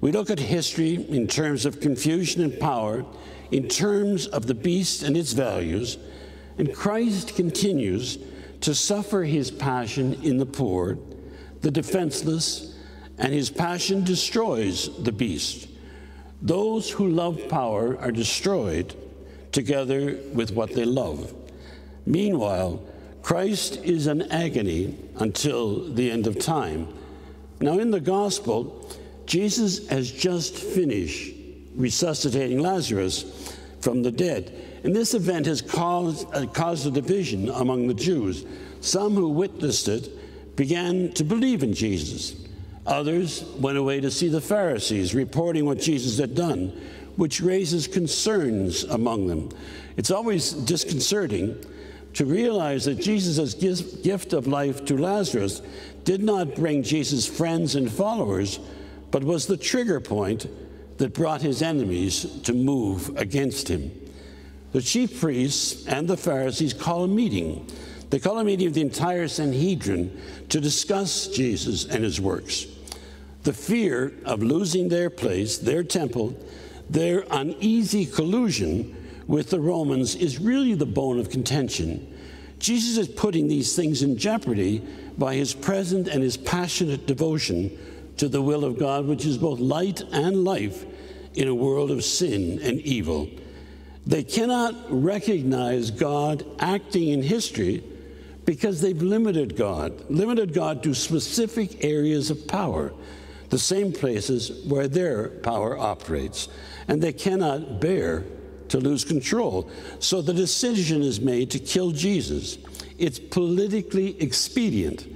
We 0.00 0.10
look 0.10 0.30
at 0.30 0.40
history 0.40 0.94
in 1.08 1.28
terms 1.28 1.64
of 1.64 1.80
confusion 1.80 2.42
and 2.42 2.58
power, 2.58 3.04
in 3.52 3.68
terms 3.68 4.26
of 4.26 4.46
the 4.46 4.54
beast 4.54 5.02
and 5.02 5.16
its 5.16 5.32
values, 5.32 5.98
and 6.58 6.74
Christ 6.74 7.36
continues 7.36 8.18
to 8.62 8.74
suffer 8.74 9.22
his 9.22 9.50
passion 9.50 10.14
in 10.22 10.38
the 10.38 10.46
poor, 10.46 10.98
the 11.60 11.70
defenseless, 11.70 12.76
and 13.18 13.32
his 13.32 13.50
passion 13.50 14.02
destroys 14.04 14.90
the 15.02 15.12
beast. 15.12 15.68
Those 16.40 16.90
who 16.90 17.08
love 17.08 17.48
power 17.48 17.96
are 17.98 18.10
destroyed 18.10 18.94
together 19.52 20.18
with 20.32 20.52
what 20.52 20.74
they 20.74 20.84
love. 20.84 21.32
Meanwhile, 22.06 22.82
Christ 23.22 23.76
is 23.84 24.06
in 24.06 24.22
agony 24.32 24.98
until 25.16 25.88
the 25.92 26.10
end 26.10 26.26
of 26.26 26.38
time. 26.38 26.88
Now, 27.60 27.78
in 27.78 27.90
the 27.90 28.00
gospel, 28.00 28.90
Jesus 29.26 29.88
has 29.88 30.10
just 30.10 30.56
finished 30.56 31.34
resuscitating 31.76 32.58
Lazarus 32.58 33.56
from 33.80 34.02
the 34.02 34.10
dead. 34.10 34.52
And 34.84 34.94
this 34.94 35.14
event 35.14 35.46
has 35.46 35.62
caused, 35.62 36.26
uh, 36.34 36.46
caused 36.46 36.86
a 36.86 36.90
division 36.90 37.48
among 37.48 37.86
the 37.86 37.94
Jews. 37.94 38.44
Some 38.80 39.14
who 39.14 39.28
witnessed 39.28 39.88
it 39.88 40.56
began 40.56 41.12
to 41.12 41.24
believe 41.24 41.62
in 41.62 41.72
Jesus. 41.72 42.34
Others 42.86 43.44
went 43.60 43.78
away 43.78 44.00
to 44.00 44.10
see 44.10 44.28
the 44.28 44.40
Pharisees, 44.40 45.14
reporting 45.14 45.64
what 45.64 45.78
Jesus 45.78 46.18
had 46.18 46.34
done 46.34 46.72
which 47.16 47.40
raises 47.40 47.86
concerns 47.86 48.84
among 48.84 49.26
them. 49.26 49.50
It's 49.96 50.10
always 50.10 50.52
disconcerting 50.52 51.62
to 52.14 52.24
realize 52.24 52.84
that 52.84 53.00
Jesus' 53.00 53.54
gift 53.54 54.32
of 54.32 54.46
life 54.46 54.84
to 54.86 54.96
Lazarus 54.96 55.62
did 56.04 56.22
not 56.22 56.54
bring 56.54 56.82
Jesus 56.82 57.26
friends 57.26 57.74
and 57.74 57.90
followers, 57.90 58.58
but 59.10 59.24
was 59.24 59.46
the 59.46 59.56
trigger 59.56 60.00
point 60.00 60.46
that 60.98 61.14
brought 61.14 61.42
his 61.42 61.62
enemies 61.62 62.40
to 62.42 62.52
move 62.52 63.16
against 63.16 63.68
him. 63.68 63.90
The 64.72 64.82
chief 64.82 65.20
priests 65.20 65.86
and 65.86 66.08
the 66.08 66.16
Pharisees 66.16 66.74
call 66.74 67.04
a 67.04 67.08
meeting. 67.08 67.68
They 68.10 68.18
call 68.18 68.38
a 68.38 68.44
meeting 68.44 68.66
of 68.66 68.74
the 68.74 68.82
entire 68.82 69.28
Sanhedrin 69.28 70.20
to 70.50 70.60
discuss 70.60 71.28
Jesus 71.28 71.86
and 71.86 72.04
his 72.04 72.20
works. 72.20 72.66
The 73.42 73.52
fear 73.52 74.12
of 74.24 74.42
losing 74.42 74.88
their 74.88 75.10
place, 75.10 75.58
their 75.58 75.82
temple, 75.82 76.36
their 76.88 77.24
uneasy 77.30 78.06
collusion 78.06 78.96
with 79.26 79.50
the 79.50 79.60
Romans 79.60 80.14
is 80.14 80.38
really 80.38 80.74
the 80.74 80.86
bone 80.86 81.18
of 81.18 81.30
contention. 81.30 82.08
Jesus 82.58 82.96
is 82.96 83.08
putting 83.08 83.48
these 83.48 83.74
things 83.74 84.02
in 84.02 84.16
jeopardy 84.16 84.86
by 85.18 85.34
his 85.34 85.52
present 85.52 86.08
and 86.08 86.22
his 86.22 86.36
passionate 86.36 87.06
devotion 87.06 87.76
to 88.18 88.28
the 88.28 88.42
will 88.42 88.64
of 88.64 88.78
God, 88.78 89.06
which 89.06 89.26
is 89.26 89.38
both 89.38 89.58
light 89.58 90.00
and 90.12 90.44
life 90.44 90.84
in 91.34 91.48
a 91.48 91.54
world 91.54 91.90
of 91.90 92.04
sin 92.04 92.60
and 92.62 92.80
evil. 92.80 93.28
They 94.06 94.22
cannot 94.22 94.74
recognize 94.88 95.90
God 95.90 96.44
acting 96.58 97.08
in 97.08 97.22
history 97.22 97.82
because 98.44 98.80
they've 98.80 99.00
limited 99.00 99.56
God, 99.56 100.10
limited 100.10 100.52
God 100.52 100.82
to 100.82 100.94
specific 100.94 101.84
areas 101.84 102.30
of 102.30 102.46
power, 102.48 102.92
the 103.50 103.58
same 103.58 103.92
places 103.92 104.64
where 104.66 104.88
their 104.88 105.28
power 105.28 105.78
operates 105.78 106.48
and 106.88 107.00
they 107.00 107.12
cannot 107.12 107.80
bear 107.80 108.24
to 108.72 108.80
lose 108.80 109.04
control. 109.04 109.70
So 110.00 110.22
the 110.22 110.34
decision 110.34 111.02
is 111.02 111.20
made 111.20 111.50
to 111.52 111.58
kill 111.58 111.92
Jesus. 111.92 112.58
It's 112.98 113.18
politically 113.18 114.20
expedient, 114.20 115.06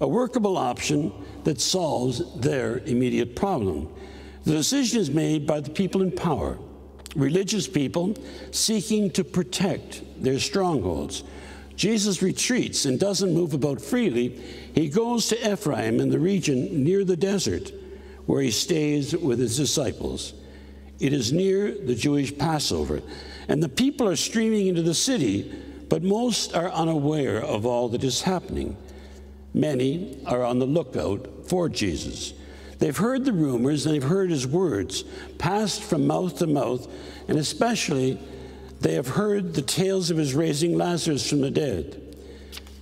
a 0.00 0.08
workable 0.08 0.56
option 0.56 1.12
that 1.44 1.60
solves 1.60 2.22
their 2.40 2.78
immediate 2.78 3.36
problem. 3.36 3.88
The 4.42 4.52
decision 4.52 5.00
is 5.00 5.10
made 5.10 5.46
by 5.46 5.60
the 5.60 5.70
people 5.70 6.02
in 6.02 6.10
power, 6.10 6.58
religious 7.14 7.68
people 7.68 8.16
seeking 8.50 9.10
to 9.12 9.22
protect 9.22 10.02
their 10.20 10.40
strongholds. 10.40 11.22
Jesus 11.76 12.20
retreats 12.20 12.84
and 12.84 12.98
doesn't 12.98 13.32
move 13.32 13.54
about 13.54 13.80
freely. 13.80 14.40
He 14.74 14.88
goes 14.88 15.28
to 15.28 15.52
Ephraim 15.52 16.00
in 16.00 16.08
the 16.08 16.18
region 16.18 16.82
near 16.82 17.04
the 17.04 17.16
desert, 17.16 17.72
where 18.26 18.42
he 18.42 18.50
stays 18.50 19.16
with 19.16 19.38
his 19.38 19.56
disciples. 19.56 20.34
It 21.00 21.12
is 21.12 21.32
near 21.32 21.72
the 21.72 21.94
Jewish 21.94 22.36
Passover, 22.36 23.02
and 23.48 23.62
the 23.62 23.68
people 23.68 24.08
are 24.08 24.16
streaming 24.16 24.68
into 24.68 24.82
the 24.82 24.94
city, 24.94 25.52
but 25.88 26.02
most 26.02 26.54
are 26.54 26.70
unaware 26.70 27.42
of 27.42 27.66
all 27.66 27.88
that 27.90 28.04
is 28.04 28.22
happening. 28.22 28.76
Many 29.52 30.18
are 30.26 30.42
on 30.42 30.58
the 30.58 30.66
lookout 30.66 31.48
for 31.48 31.68
Jesus. 31.68 32.32
They've 32.78 32.96
heard 32.96 33.24
the 33.24 33.32
rumors 33.32 33.86
and 33.86 33.94
they've 33.94 34.02
heard 34.02 34.30
his 34.30 34.46
words 34.46 35.04
passed 35.38 35.82
from 35.82 36.06
mouth 36.06 36.38
to 36.38 36.46
mouth, 36.46 36.88
and 37.28 37.38
especially 37.38 38.18
they 38.80 38.94
have 38.94 39.08
heard 39.08 39.54
the 39.54 39.62
tales 39.62 40.10
of 40.10 40.16
his 40.16 40.34
raising 40.34 40.76
Lazarus 40.76 41.28
from 41.28 41.40
the 41.40 41.50
dead. 41.50 42.00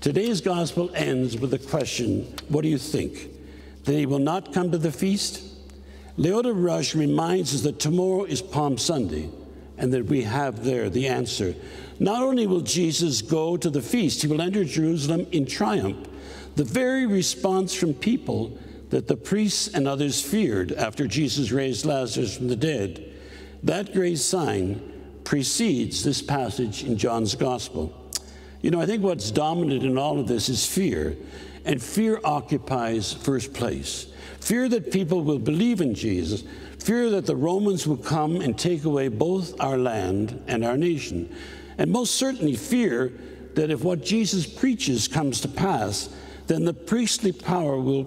Today's 0.01 0.41
gospel 0.41 0.91
ends 0.95 1.39
with 1.39 1.53
the 1.53 1.59
question 1.59 2.35
What 2.49 2.63
do 2.63 2.69
you 2.69 2.79
think? 2.79 3.29
That 3.85 3.93
he 3.93 4.07
will 4.07 4.19
not 4.19 4.53
come 4.53 4.73
to 4.73 4.79
the 4.79 4.91
feast? 4.91 5.52
Leota 6.19 6.53
Rush 6.55 6.95
reminds 6.95 7.55
us 7.55 7.63
that 7.63 7.79
tomorrow 7.79 8.25
is 8.25 8.43
Palm 8.43 8.77
Sunday 8.77 9.31
and 9.79 9.93
that 9.93 10.05
we 10.05 10.23
have 10.23 10.65
there 10.65 10.91
the 10.91 11.09
answer. 11.09 11.55
Not 11.99 12.23
only 12.23 12.47
will 12.47 12.61
Jesus 12.61 13.23
go 13.23 13.57
to 13.57 13.71
the 13.71 13.81
feast, 13.81 14.23
he 14.23 14.29
will 14.29 14.43
enter 14.43 14.65
Jerusalem 14.65 15.27
in 15.33 15.47
triumph. 15.47 16.09
The 16.57 16.65
very 16.65 17.07
response 17.07 17.75
from 17.75 17.95
people 17.95 18.59
that 18.91 19.09
the 19.09 19.17
priests 19.17 19.69
and 19.69 19.89
others 19.89 20.21
feared 20.21 20.73
after 20.73 21.07
Jesus 21.07 21.51
raised 21.51 21.87
Lazarus 21.87 22.37
from 22.37 22.49
the 22.49 22.57
dead. 22.57 23.11
That 23.63 23.95
great 23.95 24.19
sign 24.19 24.83
precedes 25.25 26.05
this 26.05 26.21
passage 26.21 26.85
in 26.85 26.99
John's 26.99 27.35
Gospel. 27.35 27.99
You 28.61 28.71
know, 28.71 28.81
I 28.83 28.87
think 28.87 29.03
what's 29.03 29.31
dominant 29.31 29.83
in 29.83 29.97
all 29.97 30.21
of 30.21 30.29
this 30.29 30.51
is 30.51 30.67
fear, 30.67 31.17
and 31.65 31.83
fear 31.83 32.21
occupies 32.23 33.15
first 33.15 33.55
place. 33.55 34.12
Fear 34.43 34.71
that 34.71 34.91
people 34.91 35.23
will 35.23 35.39
believe 35.39 35.81
in 35.81 35.95
Jesus, 35.95 36.43
fear 36.81 37.11
that 37.11 37.27
the 37.27 37.37
Romans 37.37 37.87
will 37.87 37.97
come 37.97 38.41
and 38.41 38.59
take 38.59 38.83
away 38.85 39.07
both 39.07 39.55
our 39.61 39.79
land 39.79 40.43
and 40.49 40.65
our 40.65 40.77
nation, 40.77 41.33
and 41.79 41.93
most 41.93 42.17
certainly 42.17 42.57
fear 42.57 43.13
that 43.55 43.71
if 43.71 43.85
what 43.85 44.03
Jesus 44.03 44.45
preaches 44.45 45.07
comes 45.07 45.41
to 45.43 45.49
pass, 45.49 46.09
then 46.49 46.65
the 46.65 46.75
priestly 46.75 47.31
power 47.31 47.79
will 47.79 48.03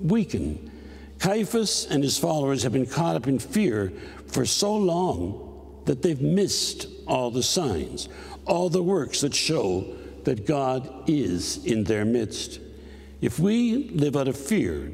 weaken. 0.00 0.70
Caiaphas 1.18 1.88
and 1.90 2.04
his 2.04 2.16
followers 2.16 2.62
have 2.62 2.72
been 2.72 2.86
caught 2.86 3.16
up 3.16 3.26
in 3.26 3.40
fear 3.40 3.92
for 4.28 4.46
so 4.46 4.76
long 4.76 5.82
that 5.86 6.00
they've 6.00 6.22
missed 6.22 6.86
all 7.08 7.32
the 7.32 7.42
signs, 7.42 8.08
all 8.46 8.68
the 8.68 8.84
works 8.84 9.22
that 9.22 9.34
show 9.34 9.96
that 10.22 10.46
God 10.46 11.10
is 11.10 11.64
in 11.64 11.82
their 11.82 12.04
midst. 12.04 12.60
If 13.20 13.40
we 13.40 13.88
live 13.88 14.16
out 14.16 14.28
of 14.28 14.36
fear, 14.36 14.92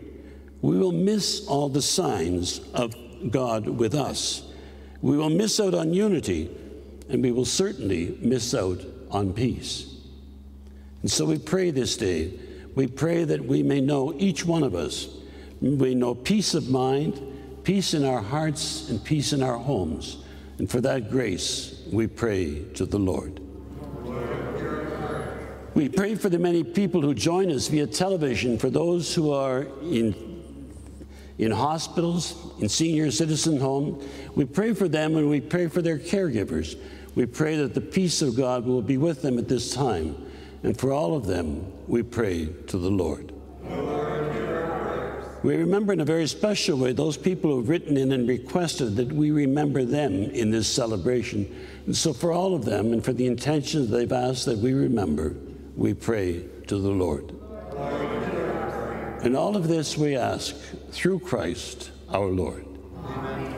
we 0.60 0.76
will 0.76 0.92
miss 0.92 1.46
all 1.46 1.68
the 1.68 1.82
signs 1.82 2.60
of 2.74 2.94
God 3.30 3.68
with 3.68 3.94
us. 3.94 4.42
We 5.00 5.16
will 5.16 5.30
miss 5.30 5.60
out 5.60 5.74
on 5.74 5.92
unity, 5.92 6.50
and 7.08 7.22
we 7.22 7.32
will 7.32 7.44
certainly 7.44 8.18
miss 8.20 8.54
out 8.54 8.84
on 9.10 9.32
peace. 9.32 9.94
And 11.02 11.10
so 11.10 11.24
we 11.24 11.38
pray 11.38 11.70
this 11.70 11.96
day. 11.96 12.32
We 12.74 12.86
pray 12.86 13.24
that 13.24 13.44
we 13.44 13.62
may 13.62 13.80
know, 13.80 14.14
each 14.18 14.44
one 14.44 14.62
of 14.62 14.74
us, 14.74 15.08
we 15.60 15.94
know 15.94 16.14
peace 16.14 16.54
of 16.54 16.68
mind, 16.68 17.20
peace 17.64 17.94
in 17.94 18.04
our 18.04 18.22
hearts, 18.22 18.88
and 18.88 19.02
peace 19.02 19.32
in 19.32 19.42
our 19.42 19.58
homes. 19.58 20.18
And 20.58 20.68
for 20.68 20.80
that 20.80 21.10
grace, 21.10 21.82
we 21.92 22.06
pray 22.08 22.64
to 22.74 22.84
the 22.84 22.98
Lord. 22.98 23.40
We 25.74 25.88
pray 25.88 26.16
for 26.16 26.28
the 26.28 26.40
many 26.40 26.64
people 26.64 27.00
who 27.02 27.14
join 27.14 27.52
us 27.52 27.68
via 27.68 27.86
television, 27.86 28.58
for 28.58 28.68
those 28.70 29.14
who 29.14 29.30
are 29.30 29.68
in 29.82 30.27
in 31.38 31.52
hospitals, 31.52 32.52
in 32.60 32.68
senior 32.68 33.10
citizen 33.10 33.60
homes. 33.60 34.04
We 34.34 34.44
pray 34.44 34.74
for 34.74 34.88
them 34.88 35.16
and 35.16 35.30
we 35.30 35.40
pray 35.40 35.68
for 35.68 35.80
their 35.80 35.98
caregivers. 35.98 36.76
We 37.14 37.26
pray 37.26 37.56
that 37.56 37.74
the 37.74 37.80
peace 37.80 38.22
of 38.22 38.36
God 38.36 38.66
will 38.66 38.82
be 38.82 38.96
with 38.96 39.22
them 39.22 39.38
at 39.38 39.48
this 39.48 39.72
time. 39.72 40.16
And 40.62 40.78
for 40.78 40.92
all 40.92 41.16
of 41.16 41.26
them, 41.26 41.72
we 41.86 42.02
pray 42.02 42.46
to 42.66 42.78
the 42.78 42.90
Lord. 42.90 43.32
We 45.44 45.56
remember 45.56 45.92
in 45.92 46.00
a 46.00 46.04
very 46.04 46.26
special 46.26 46.76
way 46.78 46.92
those 46.92 47.16
people 47.16 47.52
who 47.52 47.58
have 47.58 47.68
written 47.68 47.96
in 47.96 48.10
and 48.10 48.28
requested 48.28 48.96
that 48.96 49.12
we 49.12 49.30
remember 49.30 49.84
them 49.84 50.12
in 50.12 50.50
this 50.50 50.66
celebration. 50.66 51.64
And 51.86 51.96
so, 51.96 52.12
for 52.12 52.32
all 52.32 52.56
of 52.56 52.64
them 52.64 52.92
and 52.92 53.04
for 53.04 53.12
the 53.12 53.28
intentions 53.28 53.88
they've 53.88 54.10
asked 54.10 54.46
that 54.46 54.58
we 54.58 54.74
remember, 54.74 55.36
we 55.76 55.94
pray 55.94 56.44
to 56.66 56.78
the 56.78 56.90
Lord. 56.90 57.32
And 59.28 59.36
all 59.36 59.58
of 59.58 59.68
this 59.68 59.94
we 59.94 60.16
ask 60.16 60.56
through 60.90 61.18
Christ 61.18 61.90
our 62.08 62.28
Lord. 62.28 62.64
Amen. 63.04 63.54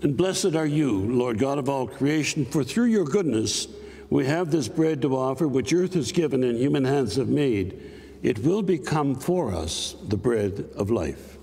And 0.00 0.16
blessed 0.16 0.54
are 0.54 0.64
you, 0.64 0.92
Lord 0.92 1.40
God 1.40 1.58
of 1.58 1.68
all 1.68 1.88
creation, 1.88 2.44
for 2.44 2.62
through 2.62 2.84
your 2.84 3.04
goodness 3.04 3.66
we 4.10 4.26
have 4.26 4.52
this 4.52 4.68
bread 4.68 5.02
to 5.02 5.16
offer, 5.16 5.48
which 5.48 5.72
earth 5.72 5.94
has 5.94 6.12
given 6.12 6.44
and 6.44 6.56
human 6.56 6.84
hands 6.84 7.16
have 7.16 7.28
made. 7.28 7.91
It 8.22 8.38
will 8.38 8.62
become 8.62 9.16
for 9.16 9.52
us 9.52 9.96
the 10.06 10.16
bread 10.16 10.68
of 10.76 10.90
life. 10.90 11.38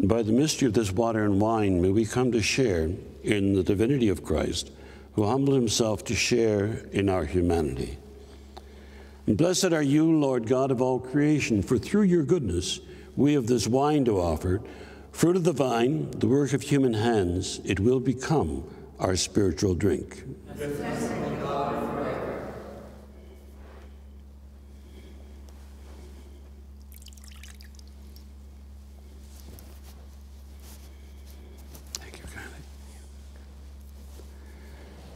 By 0.00 0.22
the 0.22 0.32
mystery 0.32 0.66
of 0.66 0.74
this 0.74 0.92
water 0.92 1.24
and 1.24 1.40
wine, 1.40 1.82
may 1.82 1.90
we 1.90 2.06
come 2.06 2.32
to 2.32 2.40
share 2.40 2.90
in 3.22 3.54
the 3.54 3.62
divinity 3.62 4.08
of 4.08 4.24
Christ, 4.24 4.70
who 5.12 5.24
humbled 5.24 5.56
himself 5.56 6.04
to 6.04 6.14
share 6.14 6.86
in 6.92 7.08
our 7.08 7.24
humanity. 7.24 7.98
And 9.26 9.36
blessed 9.36 9.72
are 9.72 9.82
you, 9.82 10.10
Lord 10.18 10.46
God 10.46 10.70
of 10.70 10.80
all 10.80 10.98
creation, 10.98 11.62
for 11.62 11.78
through 11.78 12.02
your 12.02 12.22
goodness 12.22 12.80
we 13.16 13.34
have 13.34 13.46
this 13.46 13.66
wine 13.66 14.04
to 14.06 14.20
offer, 14.20 14.62
fruit 15.12 15.36
of 15.36 15.44
the 15.44 15.52
vine, 15.52 16.10
the 16.12 16.26
work 16.28 16.52
of 16.52 16.62
human 16.62 16.94
hands, 16.94 17.60
it 17.64 17.80
will 17.80 18.00
become 18.00 18.64
our 18.98 19.16
spiritual 19.16 19.74
drink. 19.74 20.24
Thank 31.94 32.18
you, 32.18 32.24
kindly. 32.34 32.60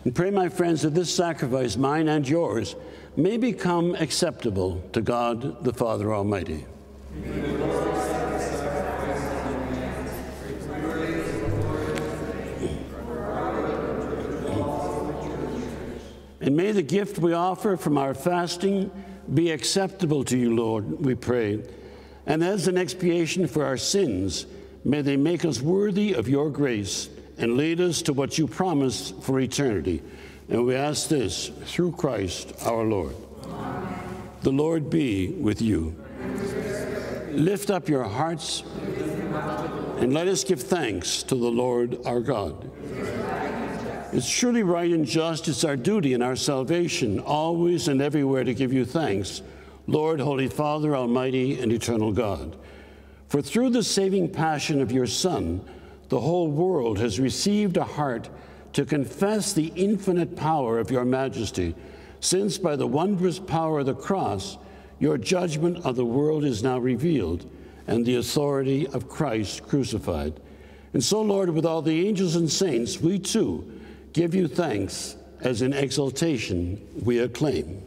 And 0.05 0.15
pray, 0.15 0.31
my 0.31 0.49
friends, 0.49 0.83
that 0.83 0.95
this 0.95 1.15
sacrifice, 1.15 1.77
mine 1.77 2.09
and 2.09 2.29
yours, 2.29 2.77
may 3.17 3.37
become 3.37 3.95
acceptable 3.95 4.83
to 4.93 5.01
God 5.01 5.65
the 5.65 5.73
Father 5.73 6.15
Almighty. 6.15 6.65
And 16.43 16.57
may 16.57 16.73
the 16.73 16.83
gift 16.83 17.19
we 17.19 17.33
offer 17.33 17.77
from 17.77 17.97
our 17.97 18.15
fasting 18.15 18.91
be 19.33 19.53
acceptable 19.53 20.25
to 20.25 20.37
you, 20.37 20.57
Lord, 20.57 21.01
we 21.01 21.15
pray. 21.15 21.63
And 22.27 22.43
as 22.43 22.67
an 22.67 22.77
expiation 22.77 23.47
for 23.47 23.65
our 23.65 23.77
sins, 23.77 24.47
may 24.85 25.03
they 25.03 25.17
make 25.17 25.45
us 25.45 25.63
worthy 25.63 26.15
of 26.15 26.29
your 26.29 26.51
grace 26.51 27.09
and 27.39 27.57
lead 27.57 27.81
us 27.81 28.03
to 28.03 28.13
what 28.13 28.39
you 28.39 28.49
promised 28.49 29.23
for 29.23 29.39
eternity. 29.39 30.03
And 30.49 30.67
we 30.67 30.75
ask 30.75 31.09
this 31.09 31.53
through 31.67 31.93
Christ 31.93 32.53
our 32.63 32.83
Lord. 32.83 33.15
Amen. 33.45 33.99
The 34.43 34.51
Lord 34.51 34.91
be 34.91 35.29
with 35.29 35.63
you. 35.63 35.95
Lift 37.31 37.71
up 37.71 37.89
your 37.89 38.03
hearts 38.03 38.65
and 39.99 40.13
let 40.13 40.27
us 40.27 40.43
give 40.43 40.61
thanks 40.61 41.23
to 41.23 41.37
the 41.37 41.51
Lord 41.51 41.99
our 42.05 42.21
God. 42.21 42.69
It's 44.13 44.29
truly 44.29 44.63
right 44.63 44.91
and 44.91 45.07
just, 45.07 45.49
it's 45.49 45.65
our 45.65 45.75
duty 45.75 46.13
and 46.13 46.23
our 46.23 46.37
salvation, 46.37 47.19
always 47.19 47.89
and 47.89 48.03
everywhere 48.03 48.45
to 48.45 48.53
give 48.53 48.71
you 48.71 48.85
thanks, 48.85 49.41
Lord, 49.87 50.21
Holy 50.21 50.49
Father, 50.49 50.95
Almighty 50.95 51.59
and 51.59 51.73
Eternal 51.73 52.13
God. 52.13 52.55
For 53.29 53.41
through 53.41 53.71
the 53.71 53.83
saving 53.83 54.29
passion 54.29 54.83
of 54.83 54.93
your 54.93 55.07
Son, 55.07 55.67
the 56.11 56.21
whole 56.21 56.51
world 56.51 56.99
has 56.99 57.19
received 57.19 57.79
a 57.79 57.85
heart 57.85 58.29
to 58.75 58.85
confess 58.85 59.55
the 59.55 59.73
infinite 59.77 60.37
power 60.37 60.79
of 60.79 60.91
your 60.91 61.07
majesty, 61.07 61.75
since 62.21 62.59
by 62.59 62.77
the 62.77 62.87
wondrous 62.87 63.39
power 63.39 63.79
of 63.79 63.87
the 63.87 63.95
cross, 63.95 64.59
your 64.99 65.17
judgment 65.17 65.87
of 65.87 65.97
the 65.97 66.05
world 66.05 66.45
is 66.45 66.63
now 66.63 66.79
revealed, 66.79 67.51
and 67.87 68.05
the 68.05 68.17
authority 68.17 68.87
of 68.89 69.09
Christ 69.09 69.67
crucified. 69.67 70.39
And 70.93 71.03
so, 71.03 71.23
Lord, 71.23 71.49
with 71.49 71.65
all 71.65 71.81
the 71.81 72.07
angels 72.07 72.37
and 72.37 72.53
saints, 72.53 73.01
we 73.01 73.19
too 73.19 73.72
give 74.13 74.35
you 74.35 74.49
thanks 74.49 75.17
as 75.41 75.63
in 75.63 75.73
exaltation 75.73 76.81
we 77.05 77.19
acclaim. 77.19 77.83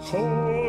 Holy, 0.00 0.63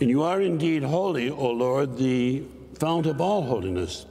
And 0.00 0.10
you 0.10 0.22
are 0.22 0.42
indeed 0.42 0.82
holy, 0.82 1.30
O 1.30 1.50
Lord, 1.50 1.96
the 1.96 2.42
fount 2.74 3.06
of 3.06 3.20
all 3.20 3.42
holiness. 3.42 4.04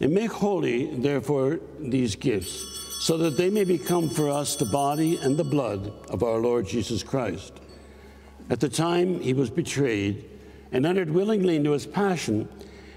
And 0.00 0.14
make 0.14 0.32
holy, 0.32 0.94
therefore, 0.96 1.60
these 1.78 2.14
gifts, 2.16 2.64
so 3.00 3.18
that 3.18 3.36
they 3.36 3.50
may 3.50 3.64
become 3.64 4.08
for 4.08 4.30
us 4.30 4.56
the 4.56 4.64
body 4.64 5.18
and 5.18 5.36
the 5.36 5.44
blood 5.44 5.92
of 6.08 6.22
our 6.22 6.38
Lord 6.38 6.66
Jesus 6.66 7.02
Christ. 7.02 7.52
At 8.48 8.60
the 8.60 8.68
time 8.68 9.20
he 9.20 9.34
was 9.34 9.50
betrayed 9.50 10.24
and 10.72 10.86
entered 10.86 11.10
willingly 11.10 11.56
into 11.56 11.72
his 11.72 11.86
passion, 11.86 12.48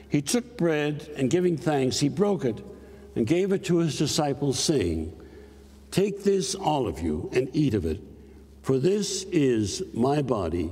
he 0.07 0.21
took 0.21 0.57
bread 0.57 1.09
and 1.17 1.29
giving 1.29 1.57
thanks, 1.57 1.99
he 1.99 2.09
broke 2.09 2.45
it 2.45 2.63
and 3.15 3.27
gave 3.27 3.51
it 3.51 3.65
to 3.65 3.77
his 3.77 3.97
disciples, 3.97 4.57
saying, 4.57 5.17
Take 5.89 6.23
this, 6.23 6.55
all 6.55 6.87
of 6.87 7.01
you, 7.01 7.29
and 7.33 7.49
eat 7.53 7.73
of 7.73 7.85
it, 7.85 8.01
for 8.61 8.77
this 8.77 9.23
is 9.23 9.83
my 9.93 10.21
body, 10.21 10.71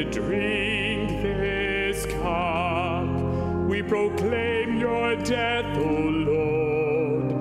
and 0.00 0.12
drink 0.12 1.22
this 1.22 2.06
cup, 2.06 3.06
we 3.66 3.82
proclaim 3.82 4.78
your 4.78 5.14
death, 5.16 5.76
O 5.76 5.82
Lord, 5.82 7.32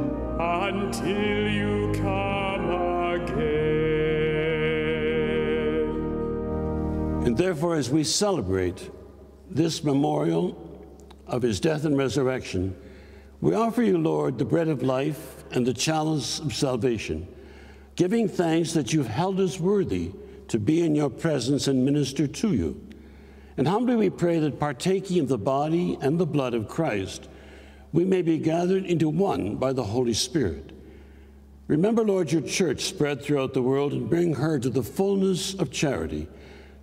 until 0.41 1.48
you 1.48 1.93
come 1.95 2.69
again. 3.13 3.65
And 7.26 7.38
therefore, 7.38 7.76
as 7.76 7.89
we 7.89 8.04
celebrate 8.04 8.91
this 9.50 9.82
memorial 9.82 10.58
of 11.28 11.41
his 11.41 11.62
death 11.62 11.86
and 11.86 11.98
resurrection, 11.98 12.76
we 13.39 13.56
offer 13.56 13.84
you, 13.84 13.98
Lord, 13.98 14.38
the 14.38 14.43
bread 14.43 14.67
of 14.67 14.84
life 14.84 15.45
and 15.52 15.65
the 15.65 15.74
chalice 15.74 16.39
of 16.39 16.54
salvation, 16.54 17.26
giving 17.95 18.28
thanks 18.28 18.74
that 18.74 18.91
you've 18.91 19.08
held 19.08 19.39
us 19.39 19.62
worthy 19.62 20.12
to 20.50 20.60
be 20.60 20.82
in 20.82 20.96
your 20.96 21.10
presence 21.10 21.68
and 21.68 21.86
minister 21.86 22.28
to 22.28 22.54
you. 22.54 22.80
And 23.58 23.68
humbly 23.68 23.96
we 23.96 24.10
pray 24.10 24.40
that 24.40 24.60
partaking 24.60 25.20
of 25.20 25.28
the 25.28 25.38
body 25.38 25.98
and 26.02 26.20
the 26.20 26.26
blood 26.26 26.54
of 26.54 26.68
Christ, 26.68 27.30
we 27.92 28.06
may 28.06 28.22
be 28.22 28.38
gathered 28.38 28.86
into 28.86 29.10
one 29.10 29.56
by 29.56 29.74
the 29.74 29.84
Holy 29.84 30.14
Spirit. 30.14 30.72
Remember, 31.68 32.04
Lord, 32.04 32.32
your 32.32 32.42
church 32.42 32.86
spread 32.86 33.22
throughout 33.22 33.54
the 33.54 33.62
world 33.62 33.94
and 33.94 34.10
bring 34.10 34.34
her 34.34 34.60
to 34.60 34.70
the 34.70 34.84
fullness 34.84 35.54
of 35.54 35.72
charity, 35.72 36.28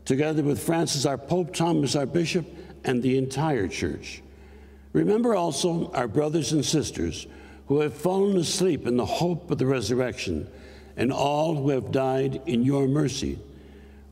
together 0.05 0.43
with 0.43 0.63
Francis, 0.63 1.07
our 1.07 1.19
Pope, 1.19 1.53
Thomas, 1.53 1.97
our 1.97 2.07
Bishop, 2.07 2.47
and 2.85 3.03
the 3.03 3.19
entire 3.19 3.67
church. 3.67 4.23
Remember 4.93 5.35
also 5.35 5.91
our 5.93 6.07
brothers 6.07 6.53
and 6.53 6.65
sisters 6.65 7.27
who 7.67 7.81
have 7.81 7.95
fallen 7.95 8.37
asleep 8.37 8.87
in 8.87 8.97
the 8.97 9.05
hope 9.05 9.51
of 9.51 9.59
the 9.59 9.67
resurrection, 9.67 10.49
and 10.97 11.13
all 11.13 11.57
who 11.57 11.71
have 11.71 11.91
died 11.91 12.41
in 12.47 12.63
your 12.63 12.87
mercy. 12.87 13.39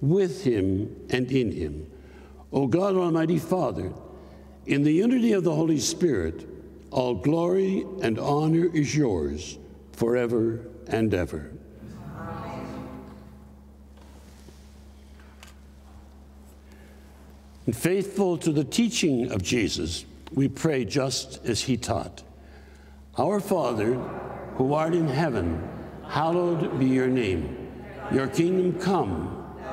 with 0.00 0.44
him, 0.44 0.94
and 1.10 1.30
in 1.30 1.52
him, 1.52 1.90
O 2.52 2.66
God 2.66 2.96
Almighty 2.96 3.38
Father, 3.38 3.92
in 4.66 4.82
the 4.82 4.92
unity 4.92 5.32
of 5.32 5.44
the 5.44 5.54
Holy 5.54 5.78
Spirit, 5.78 6.46
all 6.90 7.14
glory 7.14 7.84
and 8.02 8.18
honor 8.18 8.70
is 8.74 8.96
yours 8.96 9.58
forever 9.92 10.66
and 10.86 11.12
ever. 11.12 11.50
And 17.66 17.76
faithful 17.76 18.38
to 18.38 18.50
the 18.50 18.64
teaching 18.64 19.30
of 19.30 19.42
Jesus, 19.42 20.06
we 20.32 20.48
pray 20.48 20.86
just 20.86 21.44
as 21.44 21.60
he 21.62 21.76
taught. 21.76 22.22
Our 23.18 23.40
Father, 23.40 23.94
who 24.56 24.72
art 24.72 24.94
in 24.94 25.06
heaven, 25.06 25.68
hallowed 26.06 26.78
be 26.78 26.86
your 26.86 27.08
name. 27.08 27.70
Your 28.10 28.26
kingdom 28.26 28.80
come, 28.80 29.37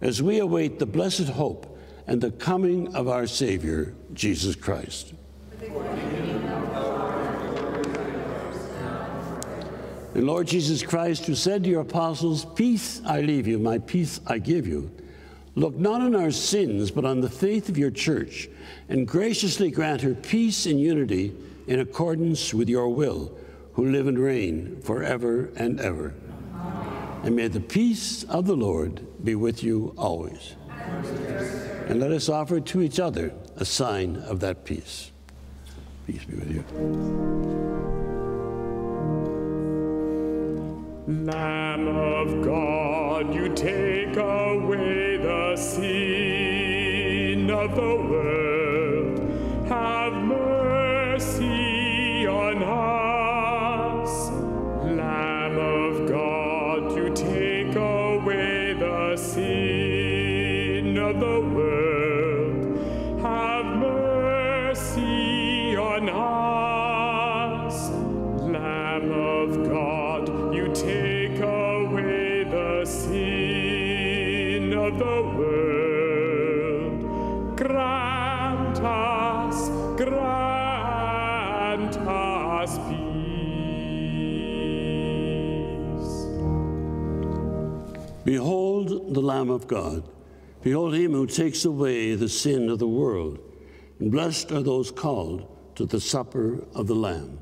as 0.00 0.22
we 0.22 0.38
await 0.38 0.78
the 0.78 0.86
blessed 0.86 1.28
hope 1.28 1.78
and 2.06 2.20
the 2.20 2.30
coming 2.30 2.94
of 2.94 3.08
our 3.08 3.26
Savior, 3.26 3.94
Jesus 4.14 4.56
Christ. 4.56 5.12
And 10.14 10.26
Lord 10.26 10.48
Jesus 10.48 10.82
Christ, 10.82 11.26
who 11.26 11.34
said 11.34 11.62
to 11.64 11.70
your 11.70 11.82
apostles, 11.82 12.44
Peace 12.44 13.00
I 13.06 13.20
leave 13.20 13.46
you, 13.46 13.58
my 13.58 13.78
peace 13.78 14.20
I 14.26 14.38
give 14.38 14.66
you, 14.66 14.90
look 15.54 15.76
not 15.76 16.00
on 16.00 16.16
our 16.16 16.32
sins, 16.32 16.90
but 16.90 17.04
on 17.04 17.20
the 17.20 17.30
faith 17.30 17.68
of 17.68 17.78
your 17.78 17.92
church, 17.92 18.48
and 18.88 19.06
graciously 19.06 19.70
grant 19.70 20.02
her 20.02 20.14
peace 20.14 20.66
and 20.66 20.80
unity 20.80 21.32
in 21.68 21.78
accordance 21.78 22.52
with 22.52 22.68
your 22.68 22.88
will, 22.88 23.32
who 23.74 23.86
live 23.86 24.08
and 24.08 24.18
reign 24.18 24.80
forever 24.82 25.50
and 25.54 25.80
ever. 25.80 26.12
And 27.22 27.36
may 27.36 27.46
the 27.48 27.60
peace 27.60 28.24
of 28.24 28.46
the 28.46 28.56
Lord 28.56 29.06
be 29.24 29.34
with 29.34 29.62
you 29.62 29.94
always. 29.96 30.54
And 31.86 32.00
let 32.00 32.12
us 32.12 32.28
offer 32.28 32.60
to 32.60 32.82
each 32.82 33.00
other 33.00 33.32
a 33.56 33.64
sign 33.64 34.16
of 34.16 34.40
that 34.40 34.64
peace. 34.64 35.10
Peace 36.06 36.24
be 36.24 36.36
with 36.36 36.50
you. 36.50 36.64
Lamb 41.06 41.88
of 41.88 42.44
God, 42.44 43.34
you 43.34 43.48
take 43.54 44.16
away 44.16 45.16
the 45.16 45.56
sin 45.56 47.50
of 47.50 47.74
the 47.74 47.82
world. 47.82 48.39
Lamb 89.40 89.48
of 89.48 89.66
God. 89.66 90.06
Behold 90.60 90.92
him 90.94 91.12
who 91.12 91.26
takes 91.26 91.64
away 91.64 92.14
the 92.14 92.28
sin 92.28 92.68
of 92.68 92.78
the 92.78 92.86
world. 92.86 93.38
And 93.98 94.12
blessed 94.12 94.52
are 94.52 94.62
those 94.62 94.90
called 94.90 95.48
to 95.76 95.86
the 95.86 95.98
supper 95.98 96.62
of 96.74 96.86
the 96.86 96.94
Lamb. 96.94 97.38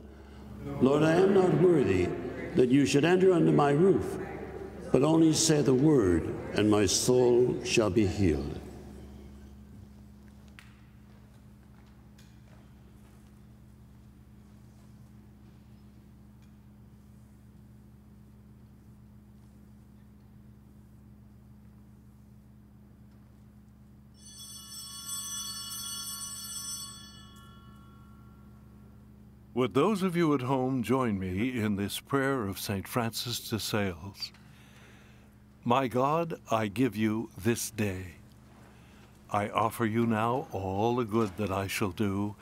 Lord, 0.81 1.03
I 1.03 1.15
am 1.15 1.35
not 1.35 1.61
worthy 1.61 2.09
that 2.55 2.69
you 2.69 2.87
should 2.87 3.05
enter 3.05 3.33
under 3.33 3.51
my 3.51 3.73
roof, 3.73 4.17
but 4.93 5.03
only 5.03 5.33
say 5.33 5.61
the 5.61 5.75
word, 5.75 6.33
and 6.55 6.71
my 6.71 6.87
soul 6.87 7.57
shall 7.65 7.91
be 7.91 8.07
healed. 8.07 8.58
Would 29.59 29.75
those 29.75 30.05
of 30.05 30.15
you 30.15 30.35
at 30.35 30.43
home 30.43 30.85
join 30.85 31.19
me 31.19 31.59
in 31.59 31.75
this 31.75 31.99
prayer 31.99 32.47
of 32.47 32.61
St. 32.61 32.87
Francis 32.87 33.41
de 33.51 33.59
Sales? 33.59 34.31
My 35.65 35.89
God, 35.89 36.35
I 36.49 36.69
give 36.69 36.95
you 36.95 37.31
this 37.37 37.73
day. 37.73 38.19
I 39.33 39.49
offer 39.49 39.85
you 39.85 40.07
now 40.07 40.47
all 40.53 40.95
the 40.95 41.05
good 41.05 41.37
that 41.39 41.51
I 41.51 41.67
shall 41.67 41.91
do, 41.91 42.37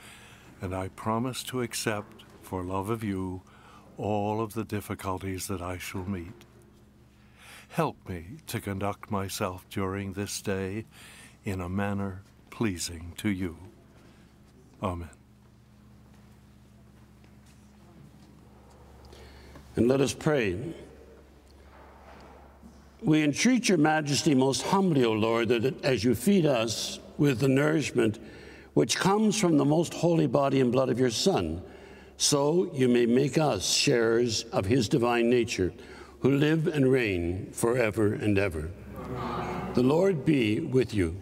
and 0.61 0.75
I 0.75 0.89
promise 0.89 1.41
to 1.45 1.63
accept, 1.63 2.23
for 2.43 2.63
love 2.63 2.91
of 2.91 3.03
you, 3.03 3.41
all 3.97 4.39
of 4.39 4.53
the 4.53 4.63
difficulties 4.63 5.47
that 5.47 5.59
I 5.59 5.79
shall 5.79 6.05
meet. 6.05 6.45
Help 7.69 7.97
me 8.07 8.41
to 8.45 8.61
conduct 8.61 9.09
myself 9.09 9.65
during 9.71 10.13
this 10.13 10.39
day 10.39 10.85
in 11.43 11.61
a 11.61 11.67
manner 11.67 12.21
pleasing 12.51 13.13
to 13.17 13.29
you. 13.29 13.57
Amen. 14.83 15.16
And 19.77 19.87
let 19.87 20.01
us 20.01 20.11
pray. 20.11 20.57
We 23.01 23.23
entreat 23.23 23.69
your 23.69 23.77
majesty 23.77 24.33
most 24.33 24.63
humbly, 24.63 25.05
O 25.05 25.13
Lord, 25.13 25.49
that 25.49 25.85
as 25.85 26.03
you 26.03 26.15
feed 26.15 26.47
us 26.47 26.99
with 27.19 27.39
the 27.39 27.47
nourishment 27.47 28.19
which 28.73 28.97
comes 28.97 29.39
from 29.39 29.57
the 29.57 29.65
most 29.65 29.93
holy 29.93 30.25
body 30.25 30.61
and 30.61 30.71
blood 30.71 30.89
of 30.89 30.99
your 30.99 31.11
Son, 31.11 31.61
so 32.17 32.71
you 32.73 32.87
may 32.87 33.05
make 33.05 33.37
us 33.37 33.71
sharers 33.71 34.43
of 34.45 34.65
his 34.65 34.89
divine 34.89 35.29
nature, 35.29 35.71
who 36.21 36.31
live 36.31 36.65
and 36.65 36.91
reign 36.91 37.51
forever 37.51 38.13
and 38.13 38.39
ever. 38.39 38.71
The 39.75 39.83
Lord 39.83 40.25
be 40.25 40.59
with 40.59 40.91
you. 40.91 41.15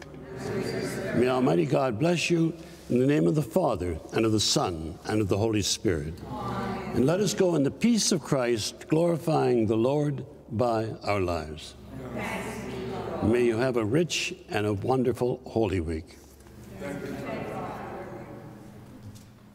May 1.15 1.27
Almighty 1.27 1.65
God 1.65 1.99
bless 1.99 2.29
you 2.29 2.53
in 2.89 2.99
the 2.99 3.07
name 3.07 3.27
of 3.27 3.35
the 3.35 3.41
Father, 3.41 3.99
and 4.13 4.25
of 4.25 4.31
the 4.31 4.39
Son, 4.39 4.97
and 5.05 5.19
of 5.19 5.27
the 5.27 5.37
Holy 5.37 5.61
Spirit. 5.61 6.13
And 6.95 7.05
let 7.05 7.19
us 7.19 7.33
go 7.33 7.55
in 7.55 7.63
the 7.63 7.71
peace 7.71 8.13
of 8.13 8.21
Christ, 8.21 8.87
glorifying 8.87 9.67
the 9.67 9.75
Lord 9.75 10.25
by 10.49 10.87
our 11.03 11.19
lives. 11.19 11.75
May 13.21 13.43
you 13.43 13.57
have 13.57 13.75
a 13.75 13.83
rich 13.83 14.33
and 14.47 14.65
a 14.65 14.71
wonderful 14.71 15.41
Holy 15.45 15.81
Week. 15.81 16.17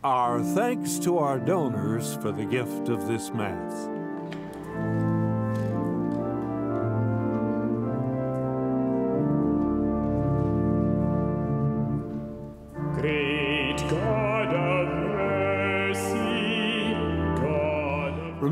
Our 0.04 0.42
thanks 0.42 0.98
to 0.98 1.16
our 1.16 1.38
donors 1.38 2.14
for 2.16 2.30
the 2.30 2.44
gift 2.44 2.90
of 2.90 3.08
this 3.08 3.30
Mass. 3.30 3.88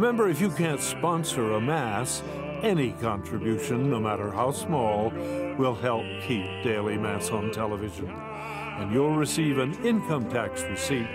Remember, 0.09 0.31
if 0.31 0.41
you 0.41 0.49
can't 0.49 0.81
sponsor 0.81 1.53
a 1.53 1.61
Mass, 1.61 2.23
any 2.63 2.93
contribution, 2.93 3.91
no 3.91 4.01
matter 4.01 4.31
how 4.31 4.53
small, 4.53 5.11
will 5.59 5.75
help 5.75 6.03
keep 6.23 6.47
Daily 6.65 6.97
Mass 6.97 7.29
on 7.29 7.53
television. 7.53 8.09
And 8.09 8.91
you'll 8.91 9.17
receive 9.17 9.59
an 9.59 9.75
income 9.85 10.31
tax 10.31 10.63
receipt 10.63 11.07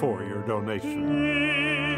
for 0.00 0.24
your 0.24 0.40
donation. 0.46 1.92